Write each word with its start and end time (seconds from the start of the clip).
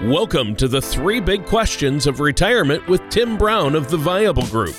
Welcome 0.00 0.56
to 0.56 0.66
the 0.66 0.82
three 0.82 1.20
big 1.20 1.46
questions 1.46 2.08
of 2.08 2.18
retirement 2.18 2.84
with 2.88 3.08
Tim 3.08 3.38
Brown 3.38 3.76
of 3.76 3.88
the 3.88 3.96
Viable 3.96 4.46
Group. 4.46 4.74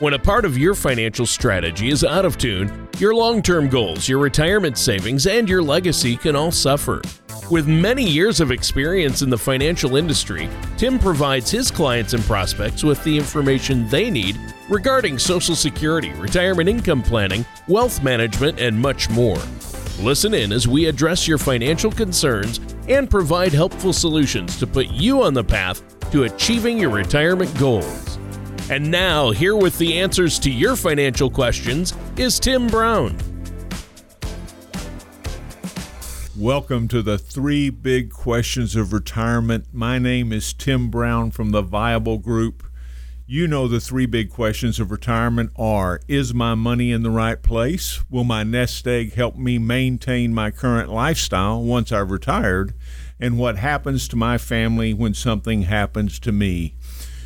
When 0.00 0.12
a 0.12 0.18
part 0.18 0.44
of 0.44 0.58
your 0.58 0.74
financial 0.74 1.24
strategy 1.24 1.88
is 1.88 2.04
out 2.04 2.26
of 2.26 2.36
tune, 2.36 2.88
your 2.98 3.14
long 3.14 3.40
term 3.40 3.70
goals, 3.70 4.06
your 4.06 4.18
retirement 4.18 4.76
savings, 4.76 5.26
and 5.26 5.48
your 5.48 5.62
legacy 5.62 6.16
can 6.18 6.36
all 6.36 6.50
suffer. 6.50 7.00
With 7.50 7.66
many 7.68 8.06
years 8.06 8.38
of 8.40 8.50
experience 8.50 9.22
in 9.22 9.30
the 9.30 9.38
financial 9.38 9.96
industry, 9.96 10.50
Tim 10.76 10.98
provides 10.98 11.50
his 11.50 11.70
clients 11.70 12.12
and 12.12 12.22
prospects 12.24 12.84
with 12.84 13.02
the 13.02 13.16
information 13.16 13.88
they 13.88 14.10
need 14.10 14.38
regarding 14.68 15.18
Social 15.18 15.54
Security, 15.54 16.12
retirement 16.14 16.68
income 16.68 17.02
planning, 17.02 17.46
wealth 17.66 18.02
management, 18.02 18.60
and 18.60 18.78
much 18.78 19.08
more. 19.08 19.38
Listen 20.00 20.34
in 20.34 20.52
as 20.52 20.68
we 20.68 20.84
address 20.84 21.26
your 21.26 21.38
financial 21.38 21.90
concerns 21.90 22.60
and 22.88 23.10
provide 23.10 23.52
helpful 23.52 23.92
solutions 23.92 24.58
to 24.58 24.66
put 24.66 24.88
you 24.88 25.22
on 25.22 25.34
the 25.34 25.44
path 25.44 25.82
to 26.10 26.24
achieving 26.24 26.78
your 26.78 26.90
retirement 26.90 27.56
goals. 27.58 28.18
And 28.70 28.90
now, 28.90 29.30
here 29.30 29.56
with 29.56 29.76
the 29.78 29.98
answers 29.98 30.38
to 30.40 30.50
your 30.50 30.76
financial 30.76 31.30
questions 31.30 31.94
is 32.16 32.38
Tim 32.38 32.66
Brown. 32.66 33.16
Welcome 36.36 36.88
to 36.88 37.00
the 37.00 37.16
three 37.16 37.70
big 37.70 38.10
questions 38.10 38.74
of 38.74 38.92
retirement. 38.92 39.66
My 39.72 39.98
name 39.98 40.32
is 40.32 40.52
Tim 40.52 40.90
Brown 40.90 41.30
from 41.30 41.50
the 41.50 41.62
Viable 41.62 42.18
Group. 42.18 42.64
You 43.26 43.48
know 43.48 43.68
the 43.68 43.80
three 43.80 44.04
big 44.04 44.28
questions 44.28 44.78
of 44.78 44.90
retirement 44.90 45.50
are 45.56 45.98
Is 46.06 46.34
my 46.34 46.54
money 46.54 46.92
in 46.92 47.02
the 47.02 47.10
right 47.10 47.42
place? 47.42 48.04
Will 48.10 48.22
my 48.22 48.42
nest 48.42 48.86
egg 48.86 49.14
help 49.14 49.34
me 49.34 49.56
maintain 49.56 50.34
my 50.34 50.50
current 50.50 50.90
lifestyle 50.90 51.62
once 51.62 51.90
I've 51.90 52.10
retired? 52.10 52.74
And 53.18 53.38
what 53.38 53.56
happens 53.56 54.08
to 54.08 54.16
my 54.16 54.36
family 54.36 54.92
when 54.92 55.14
something 55.14 55.62
happens 55.62 56.18
to 56.18 56.32
me? 56.32 56.74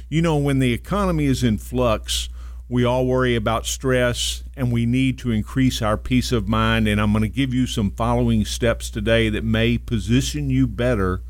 You 0.09 0.22
know, 0.22 0.37
when 0.37 0.61
the 0.61 0.72
economy 0.72 1.25
is 1.25 1.42
in 1.42 1.59
flux, 1.59 2.28
we 2.69 2.84
all 2.84 3.05
worry 3.05 3.34
about 3.34 3.67
stress 3.67 4.44
and 4.56 4.70
we 4.70 4.87
need 4.87 5.19
to 5.19 5.33
increase 5.33 5.83
our 5.83 5.98
peace 5.98 6.31
of 6.31 6.47
mind. 6.47 6.87
And 6.87 7.00
I'm 7.00 7.11
going 7.11 7.22
to 7.22 7.28
give 7.28 7.53
you 7.53 7.67
some 7.67 7.91
following 7.91 8.44
steps 8.44 8.89
today 8.89 9.31
that 9.31 9.42
may 9.42 9.77
position 9.78 10.48
you 10.48 10.69
better 10.69 11.22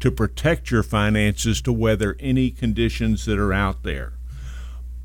to 0.00 0.10
protect 0.10 0.70
your 0.70 0.82
finances 0.82 1.60
to 1.62 1.72
weather 1.72 2.16
any 2.20 2.50
conditions 2.50 3.24
that 3.26 3.38
are 3.38 3.52
out 3.52 3.82
there. 3.82 4.17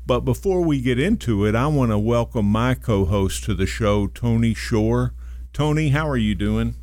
But 0.06 0.20
before 0.20 0.60
we 0.60 0.82
get 0.82 0.98
into 0.98 1.46
it, 1.46 1.54
I 1.54 1.66
want 1.68 1.90
to 1.90 1.98
welcome 1.98 2.44
my 2.44 2.74
co 2.74 3.06
host 3.06 3.44
to 3.44 3.54
the 3.54 3.66
show, 3.66 4.06
Tony 4.06 4.52
Shore. 4.52 5.14
Tony, 5.54 5.90
how 5.90 6.06
are 6.06 6.16
you 6.16 6.34
doing? 6.34 6.74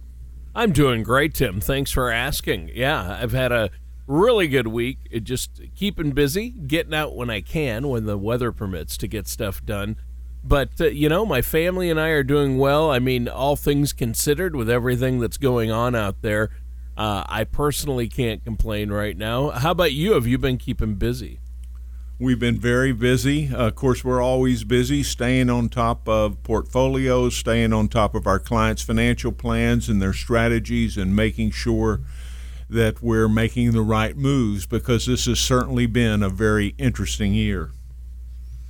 I'm 0.56 0.72
doing 0.72 1.04
great, 1.04 1.36
Tim. 1.36 1.62
Thanks 1.62 1.92
for 1.92 2.10
asking. 2.10 2.72
Yeah, 2.74 3.20
I've 3.22 3.32
had 3.32 3.52
a 3.52 3.70
really 4.08 4.48
good 4.48 4.68
week. 4.68 4.98
It 5.12 5.24
just 5.24 5.62
keeping 5.76 6.12
busy, 6.12 6.50
getting 6.50 6.96
out 6.96 7.16
when 7.16 7.30
I 7.30 7.42
can, 7.42 7.90
when 7.90 8.06
the 8.06 8.18
weather 8.18 8.52
permits 8.52 8.98
to 8.98 9.08
get 9.08 9.28
stuff 9.28 9.64
done. 9.64 9.98
But, 10.44 10.82
uh, 10.82 10.88
you 10.88 11.08
know, 11.08 11.24
my 11.24 11.44
family 11.44 11.92
and 11.92 12.00
I 12.00 12.10
are 12.10 12.24
doing 12.24 12.58
well. 12.58 12.90
I 12.90 12.98
mean, 12.98 13.28
all 13.28 13.56
things 13.56 13.94
considered, 13.94 14.56
with 14.56 14.70
everything 14.70 15.20
that's 15.20 15.38
going 15.38 15.70
on 15.70 15.94
out 15.94 16.24
there, 16.24 16.50
uh, 16.98 17.24
I 17.28 17.44
personally 17.44 18.10
can't 18.10 18.44
complain 18.44 18.92
right 18.92 19.16
now. 19.16 19.52
How 19.52 19.72
about 19.72 19.94
you? 19.94 20.14
Have 20.14 20.26
you 20.26 20.40
been 20.40 20.58
keeping 20.58 20.96
busy? 20.96 21.41
We've 22.22 22.38
been 22.38 22.60
very 22.60 22.92
busy. 22.92 23.50
Uh, 23.52 23.70
of 23.70 23.74
course, 23.74 24.04
we're 24.04 24.22
always 24.22 24.64
busy 24.64 25.02
staying 25.02 25.50
on 25.50 25.70
top 25.70 26.08
of 26.08 26.44
portfolios, 26.44 27.36
staying 27.36 27.74
on 27.74 27.88
top 27.88 28.14
of 28.14 28.28
our 28.28 28.38
clients' 28.38 28.84
financial 28.84 29.32
plans 29.32 29.90
and 29.90 30.00
their 30.00 30.14
strategies, 30.14 30.98
and 30.98 31.16
making 31.16 31.50
sure 31.50 32.02
that 32.70 33.02
we're 33.02 33.28
making 33.28 33.72
the 33.72 33.82
right 33.82 34.16
moves 34.16 34.68
because 34.68 35.08
this 35.08 35.26
has 35.26 35.40
certainly 35.40 35.88
been 35.88 36.22
a 36.22 36.30
very 36.30 36.76
interesting 36.78 37.34
year. 37.34 37.72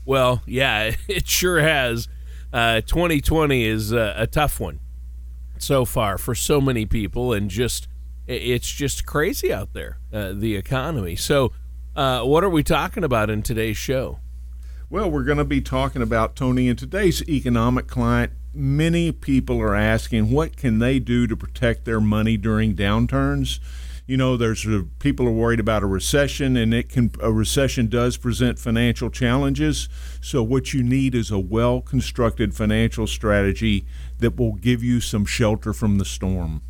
Well, 0.05 0.43
yeah, 0.45 0.95
it 1.09 1.27
sure 1.27 1.59
has. 1.59 2.07
Uh, 2.53 2.79
2020 2.79 3.65
is 3.65 3.91
a, 3.91 4.13
a 4.15 4.27
tough 4.27 4.61
one 4.61 4.79
so 5.57 5.83
far 5.83 6.17
for 6.17 6.33
so 6.33 6.61
many 6.61 6.85
people, 6.85 7.33
and 7.33 7.49
just 7.49 7.89
it's 8.27 8.71
just 8.71 9.05
crazy 9.05 9.51
out 9.51 9.73
there, 9.73 9.97
uh, 10.13 10.31
the 10.33 10.55
economy. 10.55 11.17
So, 11.17 11.51
uh, 11.95 12.23
what 12.23 12.43
are 12.43 12.49
we 12.49 12.63
talking 12.63 13.03
about 13.03 13.29
in 13.29 13.41
today's 13.41 13.77
show? 13.77 14.19
Well, 14.89 15.09
we're 15.09 15.23
going 15.23 15.37
to 15.37 15.45
be 15.45 15.61
talking 15.61 16.01
about 16.01 16.35
Tony 16.35 16.67
in 16.67 16.75
today's 16.75 17.21
economic 17.27 17.87
climate. 17.87 18.31
Many 18.53 19.11
people 19.13 19.61
are 19.61 19.75
asking 19.75 20.31
what 20.31 20.57
can 20.57 20.79
they 20.79 20.99
do 20.99 21.27
to 21.27 21.37
protect 21.37 21.85
their 21.85 22.01
money 22.01 22.35
during 22.35 22.75
downturns. 22.75 23.59
You 24.05 24.17
know, 24.17 24.35
there's 24.35 24.67
uh, 24.67 24.81
people 24.99 25.25
are 25.27 25.31
worried 25.31 25.61
about 25.61 25.83
a 25.83 25.85
recession, 25.85 26.57
and 26.57 26.73
it 26.73 26.89
can 26.89 27.11
a 27.21 27.31
recession 27.31 27.87
does 27.87 28.17
present 28.17 28.59
financial 28.59 29.09
challenges. 29.09 29.87
So, 30.19 30.43
what 30.43 30.73
you 30.73 30.83
need 30.83 31.15
is 31.15 31.31
a 31.31 31.39
well 31.39 31.79
constructed 31.79 32.53
financial 32.53 33.07
strategy 33.07 33.85
that 34.17 34.37
will 34.37 34.55
give 34.55 34.83
you 34.83 34.99
some 34.99 35.23
shelter 35.23 35.71
from 35.71 35.97
the 35.97 36.03
storm. 36.03 36.61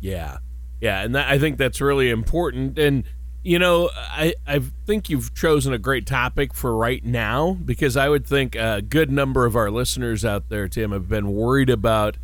Yeah, 0.00 0.38
yeah, 0.82 1.00
and 1.00 1.14
that, 1.14 1.30
I 1.30 1.38
think 1.38 1.56
that's 1.56 1.80
really 1.80 2.10
important. 2.10 2.78
And 2.78 3.04
you 3.42 3.58
know, 3.58 3.90
I 3.94 4.34
I 4.46 4.60
think 4.86 5.10
you've 5.10 5.34
chosen 5.34 5.72
a 5.72 5.78
great 5.78 6.06
topic 6.06 6.54
for 6.54 6.76
right 6.76 7.04
now 7.04 7.52
because 7.64 7.96
I 7.96 8.08
would 8.08 8.26
think 8.26 8.54
a 8.54 8.80
good 8.82 9.10
number 9.10 9.46
of 9.46 9.56
our 9.56 9.70
listeners 9.70 10.24
out 10.24 10.48
there, 10.48 10.68
Tim, 10.68 10.92
have 10.92 11.08
been 11.08 11.32
worried 11.32 11.70
about 11.70 12.16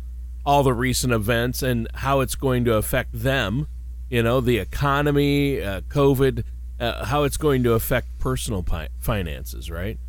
all 0.45 0.63
the 0.63 0.73
recent 0.73 1.11
events 1.11 1.61
and 1.61 1.87
how 1.95 2.21
it's 2.21 2.35
going 2.35 2.63
to 2.65 2.75
affect 2.75 3.09
them. 3.13 3.67
You 4.09 4.23
know, 4.23 4.41
the 4.41 4.57
economy, 4.57 5.61
uh, 5.61 5.81
COVID, 5.81 6.43
uh, 6.79 7.05
how 7.05 7.23
it's 7.23 7.37
going 7.37 7.63
to 7.63 7.73
affect 7.73 8.17
personal 8.19 8.63
pi- 8.63 8.89
finances, 8.99 9.69
right? 9.69 9.99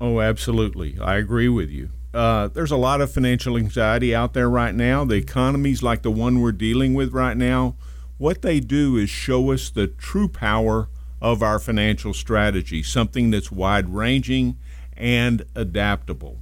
Oh, 0.00 0.20
absolutely. 0.20 0.98
I 1.00 1.16
agree 1.16 1.48
with 1.48 1.70
you. 1.70 1.90
Uh, 2.14 2.48
there's 2.48 2.70
a 2.70 2.76
lot 2.76 3.00
of 3.00 3.10
financial 3.10 3.56
anxiety 3.56 4.14
out 4.14 4.34
there 4.34 4.48
right 4.48 4.74
now. 4.74 5.04
The 5.04 5.16
economies 5.16 5.82
like 5.82 6.02
the 6.02 6.10
one 6.10 6.40
we're 6.40 6.52
dealing 6.52 6.94
with 6.94 7.12
right 7.12 7.36
now 7.36 7.74
what 8.18 8.42
they 8.42 8.60
do 8.60 8.96
is 8.96 9.08
show 9.08 9.52
us 9.52 9.70
the 9.70 9.86
true 9.86 10.28
power 10.28 10.90
of 11.20 11.42
our 11.42 11.58
financial 11.58 12.12
strategy, 12.12 12.82
something 12.82 13.30
that's 13.30 13.50
wide 13.50 13.88
ranging 13.88 14.58
and 14.96 15.44
adaptable. 15.54 16.40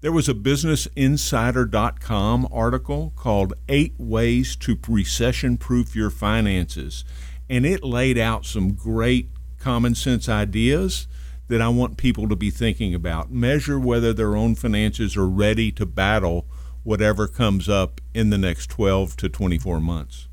There 0.00 0.12
was 0.12 0.28
a 0.28 0.34
BusinessInsider.com 0.34 2.48
article 2.52 3.12
called 3.16 3.54
Eight 3.68 3.94
Ways 3.98 4.54
to 4.56 4.78
Recession 4.88 5.56
Proof 5.56 5.96
Your 5.96 6.10
Finances, 6.10 7.04
and 7.50 7.66
it 7.66 7.82
laid 7.82 8.18
out 8.18 8.44
some 8.44 8.74
great 8.74 9.30
common 9.58 9.96
sense 9.96 10.28
ideas 10.28 11.08
that 11.48 11.60
I 11.60 11.68
want 11.68 11.96
people 11.96 12.28
to 12.28 12.36
be 12.36 12.50
thinking 12.50 12.94
about. 12.94 13.32
Measure 13.32 13.80
whether 13.80 14.12
their 14.12 14.36
own 14.36 14.54
finances 14.54 15.16
are 15.16 15.28
ready 15.28 15.72
to 15.72 15.86
battle 15.86 16.46
whatever 16.82 17.26
comes 17.26 17.68
up 17.68 18.00
in 18.14 18.30
the 18.30 18.38
next 18.38 18.70
12 18.70 19.16
to 19.16 19.28
24 19.28 19.80
months. 19.80 20.28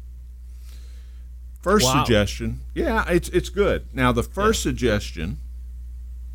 First 1.63 1.85
wow. 1.85 2.03
suggestion, 2.03 2.59
yeah, 2.75 3.09
it's 3.09 3.29
it's 3.29 3.47
good. 3.47 3.87
Now 3.93 4.11
the 4.11 4.21
first 4.21 4.59
yeah. 4.59 4.69
suggestion 4.69 5.39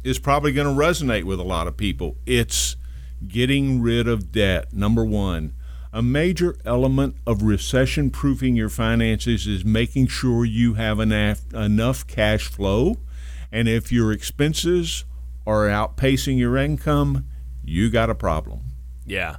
is 0.02 0.18
probably 0.18 0.52
going 0.52 0.74
to 0.74 0.82
resonate 0.82 1.24
with 1.24 1.38
a 1.38 1.44
lot 1.44 1.66
of 1.66 1.76
people. 1.76 2.16
It's 2.24 2.76
getting 3.26 3.82
rid 3.82 4.08
of 4.08 4.32
debt. 4.32 4.72
Number 4.72 5.04
1. 5.04 5.52
A 5.92 6.02
major 6.02 6.56
element 6.64 7.16
of 7.26 7.42
recession 7.42 8.10
proofing 8.10 8.56
your 8.56 8.70
finances 8.70 9.46
is 9.46 9.66
making 9.66 10.06
sure 10.06 10.46
you 10.46 10.74
have 10.74 10.98
enough, 10.98 11.42
enough 11.52 12.06
cash 12.06 12.46
flow. 12.46 12.96
And 13.52 13.68
if 13.68 13.92
your 13.92 14.12
expenses 14.12 15.04
are 15.46 15.66
outpacing 15.66 16.38
your 16.38 16.56
income, 16.56 17.26
you 17.64 17.90
got 17.90 18.08
a 18.08 18.14
problem. 18.14 18.60
Yeah. 19.04 19.36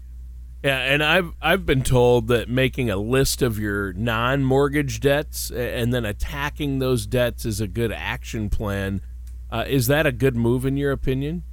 Yeah, 0.63 0.79
and 0.79 1.01
I've 1.01 1.31
I've 1.41 1.65
been 1.65 1.83
told 1.83 2.27
that 2.27 2.49
making 2.49 2.89
a 2.89 2.97
list 2.97 3.41
of 3.41 3.57
your 3.57 3.93
non-mortgage 3.93 4.99
debts 4.99 5.51
and 5.51 5.93
then 5.93 6.03
attacking 6.03 6.79
those 6.79 7.05
debts 7.05 7.45
is 7.45 7.61
a 7.61 7.67
good 7.67 7.93
action 7.93 8.49
plan. 8.49 9.01
Uh, 9.49 9.63
is 9.67 9.87
that 9.87 10.05
a 10.05 10.11
good 10.11 10.35
move 10.35 10.65
in 10.65 10.75
your 10.75 10.91
opinion? 10.91 11.43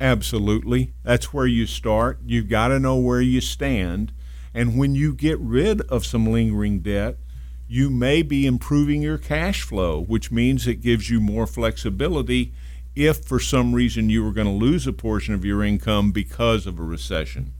Absolutely. 0.00 0.92
That's 1.04 1.32
where 1.32 1.46
you 1.46 1.66
start. 1.66 2.18
You've 2.26 2.48
got 2.48 2.68
to 2.68 2.80
know 2.80 2.96
where 2.96 3.20
you 3.20 3.40
stand, 3.40 4.12
and 4.52 4.76
when 4.76 4.96
you 4.96 5.14
get 5.14 5.38
rid 5.38 5.80
of 5.82 6.04
some 6.04 6.26
lingering 6.26 6.80
debt, 6.80 7.16
you 7.68 7.90
may 7.90 8.22
be 8.22 8.44
improving 8.44 9.02
your 9.02 9.18
cash 9.18 9.62
flow, 9.62 10.00
which 10.00 10.32
means 10.32 10.66
it 10.66 10.80
gives 10.80 11.10
you 11.10 11.20
more 11.20 11.46
flexibility 11.46 12.52
if 12.96 13.24
for 13.24 13.38
some 13.38 13.72
reason 13.72 14.10
you 14.10 14.24
were 14.24 14.32
going 14.32 14.46
to 14.46 14.52
lose 14.52 14.86
a 14.86 14.92
portion 14.92 15.32
of 15.32 15.44
your 15.44 15.62
income 15.62 16.10
because 16.10 16.66
of 16.66 16.80
a 16.80 16.82
recession. 16.82 17.52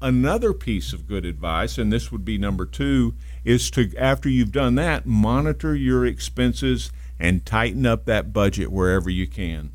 Another 0.00 0.52
piece 0.52 0.92
of 0.92 1.08
good 1.08 1.24
advice, 1.24 1.76
and 1.76 1.92
this 1.92 2.12
would 2.12 2.24
be 2.24 2.38
number 2.38 2.64
two, 2.64 3.14
is 3.44 3.70
to, 3.72 3.90
after 3.96 4.28
you've 4.28 4.52
done 4.52 4.76
that, 4.76 5.06
monitor 5.06 5.74
your 5.74 6.06
expenses 6.06 6.92
and 7.18 7.44
tighten 7.44 7.84
up 7.84 8.04
that 8.04 8.32
budget 8.32 8.70
wherever 8.70 9.10
you 9.10 9.26
can. 9.26 9.72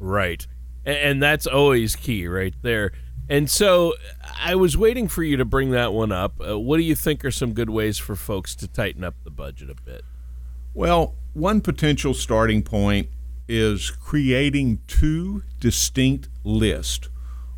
Right. 0.00 0.46
And 0.84 1.22
that's 1.22 1.46
always 1.46 1.94
key 1.94 2.26
right 2.26 2.54
there. 2.62 2.92
And 3.28 3.48
so 3.50 3.94
I 4.40 4.54
was 4.54 4.76
waiting 4.76 5.06
for 5.06 5.22
you 5.22 5.36
to 5.36 5.44
bring 5.44 5.70
that 5.70 5.92
one 5.92 6.10
up. 6.10 6.40
Uh, 6.40 6.58
what 6.58 6.78
do 6.78 6.82
you 6.82 6.94
think 6.94 7.24
are 7.24 7.30
some 7.30 7.52
good 7.52 7.70
ways 7.70 7.98
for 7.98 8.16
folks 8.16 8.56
to 8.56 8.66
tighten 8.66 9.04
up 9.04 9.14
the 9.22 9.30
budget 9.30 9.70
a 9.70 9.74
bit? 9.74 10.02
Well, 10.74 11.14
one 11.34 11.60
potential 11.60 12.14
starting 12.14 12.62
point 12.62 13.08
is 13.46 13.90
creating 13.90 14.80
two 14.86 15.42
distinct 15.60 16.28
lists 16.42 17.08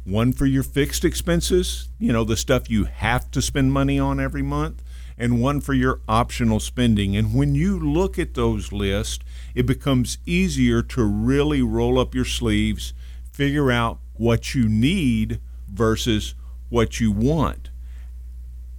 one 0.05 0.33
for 0.33 0.47
your 0.47 0.63
fixed 0.63 1.05
expenses, 1.05 1.89
you 1.99 2.13
know, 2.13 2.25
the 2.25 2.37
stuff 2.37 2.71
you 2.71 2.85
have 2.85 3.31
to 3.33 3.43
spend 3.43 3.73
money 3.73 3.99
on 3.99 4.19
every 4.19 4.43
month, 4.43 4.83
and 5.19 5.41
one 5.41 5.61
for 5.61 5.75
your 5.75 6.01
optional 6.09 6.59
spending. 6.59 7.15
And 7.15 7.35
when 7.35 7.55
you 7.55 7.79
look 7.79 8.19
at 8.19 8.35
those 8.35 8.73
lists, 8.73 9.23
it 9.55 9.67
becomes 9.67 10.19
easier 10.25 10.83
to 10.83 11.05
really 11.05 11.61
roll 11.61 11.99
up 11.99 12.15
your 12.15 12.25
sleeves, 12.25 12.95
figure 13.31 13.71
out 13.71 13.99
what 14.15 14.55
you 14.55 14.69
need 14.69 15.41
versus 15.69 16.35
what 16.71 17.01
you 17.01 17.13
want. 17.13 17.69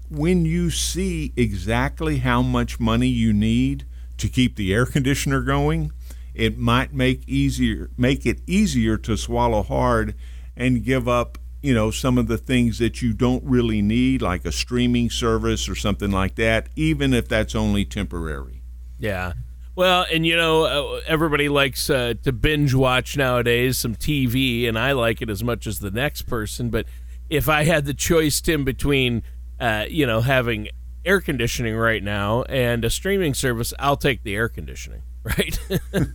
When 0.10 0.46
you 0.46 0.72
see 0.72 1.32
exactly 1.38 2.18
how 2.18 2.42
much 2.42 2.80
money 2.80 3.08
you 3.08 3.32
need 3.32 3.86
to 4.18 4.28
keep 4.28 4.56
the 4.56 4.74
air 4.74 4.86
conditioner 4.88 5.42
going, 5.42 5.92
it 6.34 6.58
might 6.58 6.94
make 6.94 7.28
easier 7.28 7.90
make 7.98 8.26
it 8.26 8.40
easier 8.48 8.96
to 8.98 9.18
swallow 9.18 9.62
hard 9.64 10.16
and 10.62 10.84
give 10.84 11.08
up 11.08 11.38
you 11.62 11.74
know 11.74 11.92
some 11.92 12.18
of 12.18 12.28
the 12.28 12.38
things 12.38 12.80
that 12.80 13.02
you 13.02 13.14
don't 13.14 13.44
really 13.44 13.82
need 13.82 14.22
like 14.22 14.46
a 14.46 14.52
streaming 14.52 15.10
service 15.10 15.68
or 15.68 15.76
something 15.76 16.12
like 16.12 16.36
that 16.36 16.70
even 16.76 17.14
if 17.14 17.28
that's 17.28 17.56
only 17.56 17.86
temporary 17.86 18.62
yeah 19.00 19.34
well 19.76 20.06
and 20.12 20.26
you 20.26 20.36
know 20.36 20.64
uh, 20.64 21.02
everybody 21.08 21.50
likes 21.50 21.90
uh, 21.90 22.14
to 22.24 22.32
binge 22.32 22.74
watch 22.74 23.18
nowadays 23.18 23.78
some 23.78 23.96
tv 23.96 24.68
and 24.68 24.78
i 24.78 24.92
like 24.92 25.22
it 25.22 25.30
as 25.30 25.44
much 25.44 25.68
as 25.68 25.80
the 25.80 25.92
next 25.92 26.24
person 26.24 26.70
but 26.70 26.86
if 27.30 27.50
i 27.50 27.64
had 27.64 27.86
the 27.86 27.94
choice 27.94 28.40
tim 28.42 28.64
between 28.64 29.24
uh, 29.60 29.86
you 29.90 30.06
know 30.06 30.22
having 30.22 30.68
air 31.04 31.20
conditioning 31.20 31.76
right 31.76 32.04
now 32.04 32.44
and 32.44 32.86
a 32.86 32.90
streaming 32.90 33.34
service 33.34 33.74
i'll 33.80 33.98
take 33.98 34.24
the 34.24 34.36
air 34.36 34.50
conditioning 34.50 35.02
right? 35.24 35.60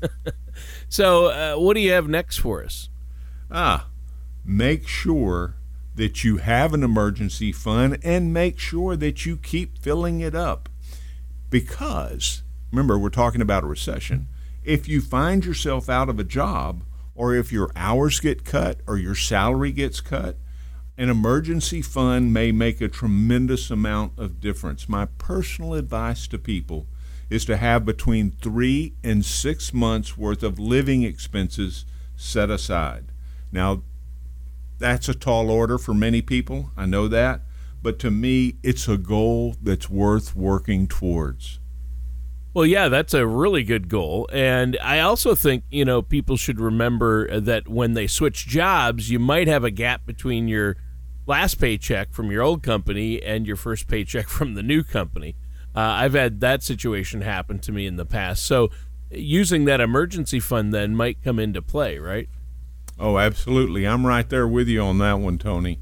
so, 0.89 1.27
uh, 1.27 1.55
what 1.57 1.75
do 1.75 1.81
you 1.81 1.93
have 1.93 2.09
next 2.09 2.39
for 2.39 2.65
us? 2.65 2.89
Ah, 3.51 3.87
make 4.47 4.87
sure 4.87 5.57
that 5.95 6.25
you 6.25 6.37
have 6.37 6.75
an 6.75 6.83
emergency 6.83 7.53
fund 7.53 7.99
and 8.03 8.33
make 8.33 8.59
sure 8.59 8.97
that 8.97 9.27
you 9.27 9.37
keep 9.37 9.79
filling 9.79 10.21
it 10.21 10.35
up. 10.35 10.69
Because, 11.51 12.43
remember, 12.71 12.99
we're 12.99 13.09
talking 13.09 13.41
about 13.41 13.65
a 13.65 13.67
recession. 13.69 14.27
If 14.63 14.89
you 14.89 15.01
find 15.01 15.45
yourself 15.45 15.89
out 15.89 16.09
of 16.09 16.19
a 16.19 16.25
job, 16.25 16.83
or 17.15 17.35
if 17.35 17.51
your 17.51 17.71
hours 17.75 18.21
get 18.21 18.45
cut 18.45 18.81
or 18.87 18.99
your 18.99 19.15
salary 19.15 19.73
gets 19.73 20.01
cut, 20.01 20.37
an 20.99 21.09
emergency 21.09 21.83
fund 21.83 22.33
may 22.33 22.53
make 22.53 22.81
a 22.81 22.89
tremendous 22.89 23.71
amount 23.71 24.19
of 24.19 24.41
difference. 24.41 24.89
My 24.89 25.07
personal 25.19 25.75
advice 25.75 26.27
to 26.29 26.39
people 26.39 26.87
is 27.29 27.45
to 27.47 27.57
have 27.57 27.85
between 27.85 28.31
three 28.31 28.95
and 29.03 29.25
six 29.25 29.75
months 29.75 30.17
worth 30.17 30.43
of 30.43 30.59
living 30.59 31.03
expenses 31.03 31.85
set 32.17 32.51
aside. 32.51 33.07
Now, 33.51 33.83
that's 34.79 35.09
a 35.09 35.15
tall 35.15 35.51
order 35.51 35.79
for 35.79 35.95
many 35.95 36.23
people, 36.23 36.71
I 36.77 36.87
know 36.87 37.09
that, 37.09 37.43
but 37.83 37.99
to 38.01 38.11
me, 38.11 38.57
it's 38.63 38.89
a 38.89 38.97
goal 38.97 39.57
that's 39.63 39.89
worth 39.89 40.35
working 40.35 40.87
towards. 40.87 41.61
Well, 42.57 42.65
yeah, 42.65 42.89
that's 42.89 43.13
a 43.13 43.27
really 43.27 43.65
good 43.65 43.91
goal. 43.91 44.27
And 44.33 44.79
I 44.83 45.01
also 45.01 45.35
think, 45.35 45.65
you 45.71 45.85
know, 45.85 46.01
people 46.01 46.39
should 46.39 46.59
remember 46.59 47.39
that 47.39 47.69
when 47.69 47.93
they 47.93 48.07
switch 48.07 48.47
jobs, 48.47 49.11
you 49.11 49.19
might 49.19 49.47
have 49.47 49.63
a 49.63 49.71
gap 49.71 50.07
between 50.07 50.49
your 50.49 50.79
last 51.27 51.57
paycheck 51.57 52.15
from 52.15 52.31
your 52.31 52.43
old 52.43 52.63
company 52.63 53.23
and 53.23 53.47
your 53.47 53.57
first 53.57 53.89
paycheck 53.89 54.29
from 54.31 54.55
the 54.55 54.63
new 54.63 54.83
company. 54.83 55.37
Uh, 55.75 55.81
I've 55.81 56.15
had 56.15 56.41
that 56.41 56.63
situation 56.63 57.21
happen 57.21 57.59
to 57.59 57.73
me 57.73 57.87
in 57.87 57.97
the 57.97 58.07
past. 58.07 58.45
So 58.45 58.71
using 59.11 59.67
that 59.67 59.83
emergency 59.83 60.41
fund 60.41 60.73
then 60.73 60.97
might 60.97 61.23
come 61.23 61.39
into 61.39 61.61
play, 61.61 61.99
right? 61.99 62.31
Oh, 62.99 63.19
absolutely. 63.19 63.87
I'm 63.87 64.07
right 64.07 64.29
there 64.29 64.49
with 64.49 64.69
you 64.69 64.81
on 64.81 64.99
that 64.99 65.19
one, 65.21 65.39
Tony. 65.39 65.81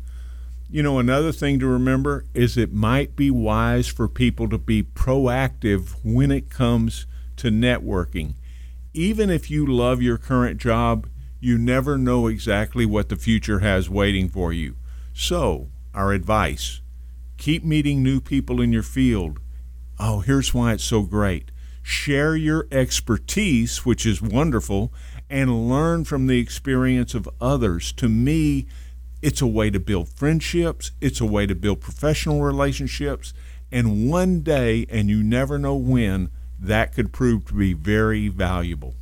You 0.69 0.83
know, 0.83 0.99
another 0.99 1.31
thing 1.31 1.61
to 1.61 1.67
remember 1.67 2.25
is 2.35 2.57
it 2.57 2.73
might 2.73 3.15
be 3.15 3.31
wise 3.31 3.87
for 3.87 4.09
people 4.09 4.49
to 4.49 4.59
be 4.59 4.83
proactive 4.83 5.95
when 6.03 6.31
it 6.33 6.51
comes 6.51 7.07
to 7.37 7.51
networking. 7.51 8.35
Even 8.93 9.31
if 9.31 9.51
you 9.51 9.67
love 9.67 10.03
your 10.03 10.19
current 10.19 10.59
job, 10.59 11.09
you 11.41 11.59
never 11.59 11.99
know 11.99 12.27
exactly 12.27 12.87
what 12.87 13.09
the 13.09 13.17
future 13.17 13.61
has 13.61 13.89
waiting 13.91 14.29
for 14.29 14.53
you. 14.53 14.77
So, 15.13 15.69
our 15.95 16.13
advice 16.13 16.81
keep 17.37 17.65
meeting 17.65 18.03
new 18.03 18.21
people 18.21 18.61
in 18.61 18.73
your 18.73 18.83
field, 18.83 19.39
Oh, 19.99 20.21
here's 20.21 20.53
why 20.53 20.73
it's 20.73 20.85
so 20.85 21.03
great. 21.03 21.51
Share 21.83 22.35
your 22.35 22.67
expertise, 22.73 23.85
which 23.85 24.07
is 24.07 24.21
wonderful, 24.23 24.93
and 25.35 25.69
learn 25.69 26.05
from 26.05 26.29
the 26.29 26.39
experience 26.39 27.13
of 27.13 27.29
others. 27.41 27.91
To 27.95 28.09
me, 28.09 28.69
it's 29.21 29.43
a 29.43 29.49
way 29.49 29.69
to 29.69 29.81
build 29.81 30.09
friendships, 30.09 30.93
it's 31.01 31.21
a 31.21 31.27
way 31.27 31.45
to 31.45 31.57
build 31.57 31.81
professional 31.81 32.41
relationships, 32.41 33.35
and 33.73 34.09
one 34.09 34.43
day, 34.43 34.87
and 34.89 35.09
you 35.09 35.25
never 35.25 35.59
know 35.59 35.75
when, 35.75 36.31
that 36.57 36.95
could 36.95 37.13
prove 37.13 37.47
to 37.47 37.55
be 37.55 37.73
very 37.73 38.29
valuable. 38.29 38.95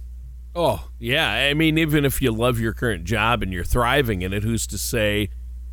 Oh, 0.55 0.89
yeah. 0.99 1.29
I 1.29 1.53
mean, 1.53 1.77
even 1.77 2.07
if 2.07 2.23
you 2.23 2.33
love 2.33 2.59
your 2.59 2.73
current 2.73 3.05
job 3.05 3.43
and 3.43 3.53
you're 3.53 3.63
thriving 3.63 4.23
in 4.23 4.33
it, 4.33 4.43
who's 4.43 4.67
to 4.69 4.79
say, 4.79 5.29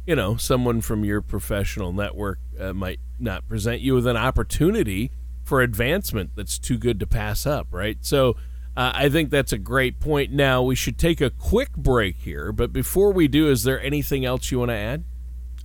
you 0.06 0.14
know, 0.14 0.36
someone 0.36 0.82
from 0.82 1.06
your 1.06 1.22
professional 1.22 1.94
network 1.94 2.40
uh, 2.60 2.74
might 2.74 3.00
not 3.18 3.48
present 3.48 3.80
you 3.80 3.96
with 3.96 4.08
an 4.08 4.18
opportunity 4.18 5.12
for 5.46 5.62
advancement 5.62 6.32
that's 6.36 6.60
too 6.60 6.78
good 6.78 7.00
to 7.00 7.08
pass 7.08 7.46
up, 7.46 7.68
right? 7.72 8.00
So 8.02 8.36
uh, 8.80 8.94
I 8.96 9.10
think 9.10 9.30
that's 9.30 9.52
a 9.52 9.58
great 9.58 10.00
point. 10.00 10.32
Now, 10.32 10.64
we 10.64 10.74
should 10.74 10.98
take 10.98 11.20
a 11.20 11.30
quick 11.30 11.74
break 11.76 12.16
here, 12.16 12.54
but 12.54 12.72
before 12.72 13.12
we 13.12 13.28
do, 13.28 13.50
is 13.50 13.64
there 13.64 13.82
anything 13.82 14.24
else 14.24 14.52
you 14.52 14.60
want 14.60 14.70
to 14.70 14.76
add? 14.76 15.04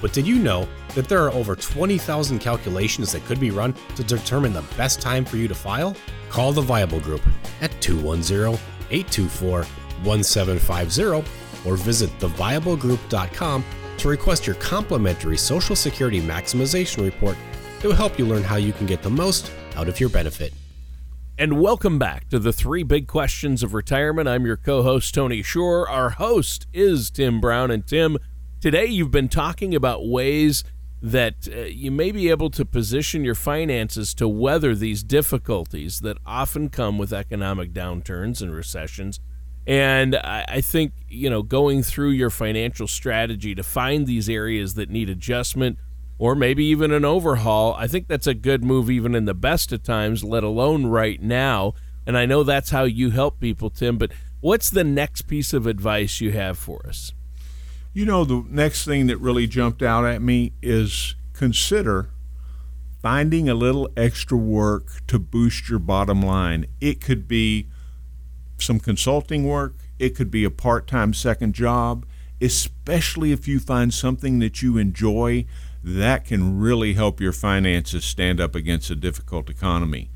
But 0.00 0.14
did 0.14 0.26
you 0.26 0.36
know 0.36 0.66
that 0.94 1.06
there 1.06 1.22
are 1.22 1.32
over 1.32 1.54
20,000 1.54 2.38
calculations 2.38 3.12
that 3.12 3.24
could 3.26 3.38
be 3.38 3.50
run 3.50 3.74
to 3.94 4.02
determine 4.02 4.54
the 4.54 4.64
best 4.78 5.02
time 5.02 5.26
for 5.26 5.36
you 5.36 5.48
to 5.48 5.54
file? 5.54 5.94
Call 6.30 6.52
the 6.52 6.62
Viable 6.62 7.00
Group 7.00 7.22
at 7.60 7.78
210 7.82 8.58
824 8.90 9.64
1750 10.02 11.41
or 11.64 11.76
visit 11.76 12.10
theviablegroup.com 12.18 13.64
to 13.98 14.08
request 14.08 14.46
your 14.46 14.56
complimentary 14.56 15.36
Social 15.36 15.76
Security 15.76 16.20
Maximization 16.20 17.04
Report 17.04 17.36
that 17.80 17.88
will 17.88 17.94
help 17.94 18.18
you 18.18 18.26
learn 18.26 18.42
how 18.42 18.56
you 18.56 18.72
can 18.72 18.86
get 18.86 19.02
the 19.02 19.10
most 19.10 19.52
out 19.76 19.88
of 19.88 20.00
your 20.00 20.08
benefit. 20.08 20.52
And 21.38 21.60
welcome 21.60 21.98
back 21.98 22.28
to 22.28 22.38
the 22.38 22.52
three 22.52 22.82
big 22.82 23.06
questions 23.06 23.62
of 23.62 23.74
retirement. 23.74 24.28
I'm 24.28 24.44
your 24.44 24.56
co 24.56 24.82
host, 24.82 25.14
Tony 25.14 25.42
Shore. 25.42 25.88
Our 25.88 26.10
host 26.10 26.66
is 26.72 27.10
Tim 27.10 27.40
Brown. 27.40 27.70
And 27.70 27.86
Tim, 27.86 28.18
today 28.60 28.86
you've 28.86 29.10
been 29.10 29.28
talking 29.28 29.74
about 29.74 30.06
ways 30.06 30.62
that 31.00 31.48
uh, 31.52 31.62
you 31.62 31.90
may 31.90 32.12
be 32.12 32.30
able 32.30 32.50
to 32.50 32.64
position 32.64 33.24
your 33.24 33.34
finances 33.34 34.14
to 34.14 34.28
weather 34.28 34.74
these 34.74 35.02
difficulties 35.02 36.00
that 36.00 36.18
often 36.24 36.68
come 36.68 36.96
with 36.96 37.12
economic 37.12 37.72
downturns 37.72 38.40
and 38.40 38.54
recessions 38.54 39.18
and 39.66 40.16
I, 40.16 40.60
think, 40.60 40.92
you 41.08 41.30
know, 41.30 41.42
going 41.42 41.82
through 41.82 42.10
your 42.10 42.30
financial 42.30 42.88
strategy 42.88 43.54
to 43.54 43.62
find 43.62 44.06
these 44.06 44.28
areas 44.28 44.74
that 44.74 44.90
need 44.90 45.08
adjustment 45.08 45.78
or 46.18 46.34
maybe 46.34 46.64
even 46.64 46.92
an 46.92 47.04
overhaul, 47.04 47.74
I 47.74 47.86
think 47.86 48.08
that's 48.08 48.26
a 48.26 48.34
good 48.34 48.64
move 48.64 48.90
even 48.90 49.14
in 49.14 49.24
the 49.24 49.34
best 49.34 49.72
of 49.72 49.82
times, 49.82 50.24
let 50.24 50.42
alone 50.42 50.86
right 50.86 51.20
now. 51.20 51.74
And 52.06 52.18
I 52.18 52.26
know 52.26 52.42
that's 52.42 52.70
how 52.70 52.84
you 52.84 53.10
help 53.10 53.38
people, 53.38 53.70
Tim, 53.70 53.98
but 53.98 54.10
what's 54.40 54.70
the 54.70 54.84
next 54.84 55.22
piece 55.22 55.52
of 55.52 55.66
advice 55.66 56.20
you 56.20 56.32
have 56.32 56.58
for 56.58 56.84
us? 56.86 57.12
You 57.92 58.04
know, 58.04 58.24
the 58.24 58.44
next 58.48 58.84
thing 58.84 59.06
that 59.06 59.18
really 59.18 59.46
jumped 59.46 59.82
out 59.82 60.04
at 60.04 60.22
me 60.22 60.52
is 60.60 61.14
consider 61.32 62.10
finding 63.00 63.48
a 63.48 63.54
little 63.54 63.88
extra 63.96 64.38
work 64.38 65.06
to 65.08 65.18
boost 65.18 65.68
your 65.68 65.78
bottom 65.78 66.22
line. 66.22 66.66
It 66.80 67.00
could 67.00 67.28
be 67.28 67.68
some 68.62 68.80
consulting 68.80 69.44
work, 69.44 69.74
it 69.98 70.16
could 70.16 70.30
be 70.30 70.44
a 70.44 70.50
part 70.50 70.86
time 70.86 71.14
second 71.14 71.54
job, 71.54 72.06
especially 72.40 73.32
if 73.32 73.46
you 73.46 73.60
find 73.60 73.92
something 73.92 74.38
that 74.40 74.62
you 74.62 74.78
enjoy. 74.78 75.46
That 75.84 76.24
can 76.24 76.58
really 76.58 76.94
help 76.94 77.20
your 77.20 77.32
finances 77.32 78.04
stand 78.04 78.40
up 78.40 78.54
against 78.54 78.90
a 78.90 78.96
difficult 78.96 79.50
economy. 79.50 80.10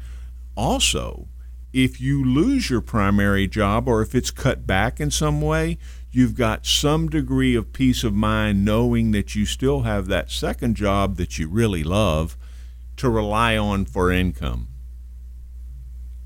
Also, 0.56 1.28
if 1.72 2.00
you 2.00 2.24
lose 2.24 2.70
your 2.70 2.80
primary 2.80 3.46
job 3.46 3.88
or 3.88 4.00
if 4.00 4.14
it's 4.14 4.30
cut 4.30 4.66
back 4.66 5.00
in 5.00 5.10
some 5.10 5.40
way, 5.40 5.76
you've 6.10 6.34
got 6.34 6.64
some 6.64 7.08
degree 7.08 7.54
of 7.54 7.72
peace 7.72 8.02
of 8.02 8.14
mind 8.14 8.64
knowing 8.64 9.10
that 9.10 9.34
you 9.34 9.44
still 9.44 9.82
have 9.82 10.06
that 10.06 10.30
second 10.30 10.74
job 10.74 11.16
that 11.16 11.38
you 11.38 11.48
really 11.48 11.84
love 11.84 12.36
to 12.96 13.10
rely 13.10 13.56
on 13.56 13.84
for 13.84 14.10
income. 14.10 14.68